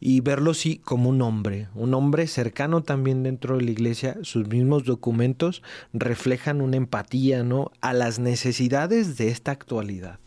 y 0.06 0.20
verlo 0.20 0.54
sí 0.54 0.82
como 0.84 1.10
un 1.10 1.22
hombre, 1.22 1.70
un 1.76 1.94
hombre 1.94 2.28
cercano 2.28 2.84
también 2.84 3.24
dentro 3.24 3.56
de 3.56 3.64
la 3.64 3.72
iglesia, 3.72 4.18
sus 4.24 4.50
mismos 4.50 4.84
documentos 4.84 5.64
reflejan 5.94 6.60
una 6.60 6.76
empatía, 6.76 7.44
¿no? 7.44 7.72
a 7.80 7.94
las 7.94 8.20
necesidades 8.20 9.16
de 9.16 9.30
esta 9.30 9.52
actualidad. 9.52 10.20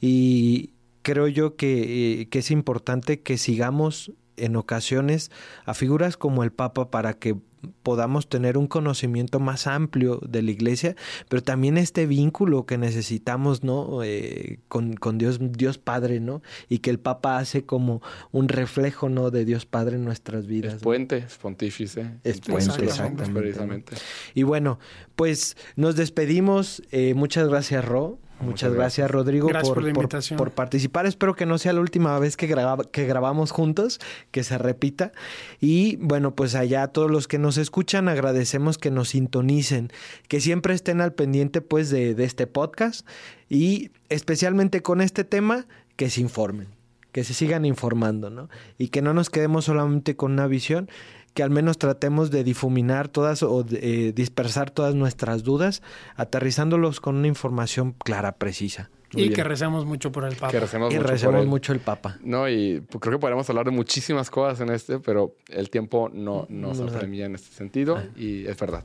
Y 0.00 0.70
creo 1.04 1.28
yo 1.28 1.54
que, 1.54 2.22
eh, 2.22 2.28
que 2.28 2.40
es 2.40 2.50
importante 2.50 3.20
que 3.20 3.38
sigamos 3.38 4.12
en 4.36 4.56
ocasiones 4.56 5.30
a 5.64 5.74
figuras 5.74 6.16
como 6.16 6.42
el 6.42 6.50
Papa 6.50 6.90
para 6.90 7.14
que 7.14 7.36
podamos 7.82 8.28
tener 8.28 8.58
un 8.58 8.66
conocimiento 8.66 9.40
más 9.40 9.66
amplio 9.66 10.20
de 10.26 10.42
la 10.42 10.50
iglesia, 10.50 10.96
pero 11.28 11.42
también 11.42 11.78
este 11.78 12.06
vínculo 12.06 12.66
que 12.66 12.78
necesitamos, 12.78 13.62
¿no? 13.64 14.02
Eh, 14.02 14.58
con, 14.68 14.96
Dios, 15.18 15.38
Dios 15.40 15.78
Padre, 15.78 16.20
¿no? 16.20 16.42
Y 16.68 16.78
que 16.78 16.90
el 16.90 16.98
Papa 16.98 17.38
hace 17.38 17.64
como 17.64 18.02
un 18.32 18.48
reflejo, 18.48 19.08
¿no? 19.08 19.30
De 19.30 19.44
Dios 19.44 19.66
Padre 19.66 19.96
en 19.96 20.04
nuestras 20.04 20.46
vidas. 20.46 20.74
Es 20.74 20.82
puente, 20.82 21.18
es 21.18 21.36
pontífice. 21.36 22.10
Es 22.22 22.40
puente, 22.40 22.84
exactamente. 22.84 23.96
Y 24.34 24.42
bueno, 24.42 24.78
pues 25.16 25.56
nos 25.76 25.96
despedimos. 25.96 26.82
Eh, 26.90 27.14
muchas 27.14 27.48
gracias, 27.48 27.84
Ro. 27.84 28.18
Muchas, 28.40 28.72
gracias, 28.74 29.10
Rodrigo, 29.10 29.48
por, 29.48 30.50
participar. 30.52 31.06
Espero 31.06 31.34
que 31.34 31.46
no 31.46 31.56
sea 31.56 31.72
la 31.72 31.80
última 31.80 32.18
vez 32.18 32.36
que, 32.36 32.46
que 32.92 33.06
grabamos 33.06 33.50
juntos, 33.52 34.00
que 34.30 34.44
se 34.44 34.58
repita. 34.58 35.12
Y 35.60 35.96
bueno, 35.96 36.34
pues 36.34 36.54
allá 36.54 36.82
a 36.82 36.88
todos 36.88 37.10
los 37.10 37.28
que 37.28 37.38
nos 37.38 37.56
escuchan, 37.56 38.08
agradecemos 38.08 38.76
que 38.76 38.90
nos 38.90 39.10
sintonicen, 39.10 39.90
que 40.28 40.40
siempre 40.40 40.74
estén 40.74 41.00
al 41.00 41.12
pendiente 41.12 41.60
pues 41.60 41.90
de, 41.90 42.14
de 42.14 42.24
este 42.24 42.46
podcast 42.46 43.06
y 43.48 43.90
especialmente 44.08 44.82
con 44.82 45.00
este 45.00 45.24
tema, 45.24 45.66
que 45.96 46.10
se 46.10 46.20
informen, 46.20 46.68
que 47.14 47.22
se 47.22 47.32
sigan 47.32 47.64
informando, 47.64 48.28
¿no? 48.28 48.48
Y 48.76 48.88
que 48.88 49.00
no 49.00 49.14
nos 49.14 49.30
quedemos 49.30 49.66
solamente 49.66 50.16
con 50.16 50.32
una 50.32 50.48
visión, 50.48 50.90
que 51.32 51.44
al 51.44 51.50
menos 51.50 51.78
tratemos 51.78 52.32
de 52.32 52.42
difuminar 52.42 53.06
todas 53.06 53.44
o 53.44 53.62
de, 53.62 54.08
eh, 54.08 54.12
dispersar 54.12 54.72
todas 54.72 54.96
nuestras 54.96 55.44
dudas, 55.44 55.80
aterrizándolos 56.16 56.98
con 56.98 57.14
una 57.14 57.28
información 57.28 57.92
clara, 57.92 58.32
precisa. 58.32 58.90
y 59.12 59.30
que 59.30 59.44
recemos 59.44 59.84
mucho 59.86 60.10
por 60.10 60.24
el 60.24 60.34
Papa. 60.34 60.50
Que 60.50 60.58
recemos 60.58 60.92
y 60.92 60.96
mucho 60.96 61.06
recemos 61.06 61.46
mucho 61.46 61.72
el 61.72 61.78
Papa. 61.78 62.18
No, 62.20 62.48
y 62.48 62.80
pues, 62.80 63.00
creo 63.00 63.12
que 63.12 63.20
podríamos 63.20 63.48
hablar 63.48 63.66
de 63.66 63.70
muchísimas 63.70 64.28
cosas 64.28 64.60
en 64.60 64.74
este, 64.74 64.98
pero 64.98 65.36
el 65.50 65.70
tiempo 65.70 66.10
no 66.12 66.46
nos 66.48 66.80
apremia 66.80 67.26
en 67.26 67.36
este 67.36 67.54
sentido 67.54 67.96
ah. 67.96 68.04
y 68.16 68.44
es 68.44 68.58
verdad. 68.58 68.82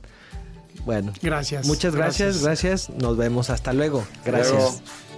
Bueno. 0.84 1.12
Gracias. 1.20 1.66
Muchas 1.66 1.96
gracias, 1.96 2.44
gracias. 2.44 2.90
Nos 2.90 3.16
vemos. 3.16 3.50
Hasta 3.50 3.72
luego. 3.72 4.04
Gracias. 4.24 5.09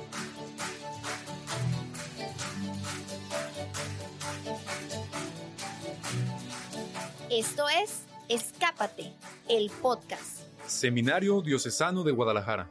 Esto 7.34 7.64
es 7.82 8.02
Escápate, 8.28 9.10
el 9.48 9.70
podcast. 9.70 10.42
Seminario 10.66 11.40
Diocesano 11.40 12.04
de 12.04 12.12
Guadalajara. 12.12 12.70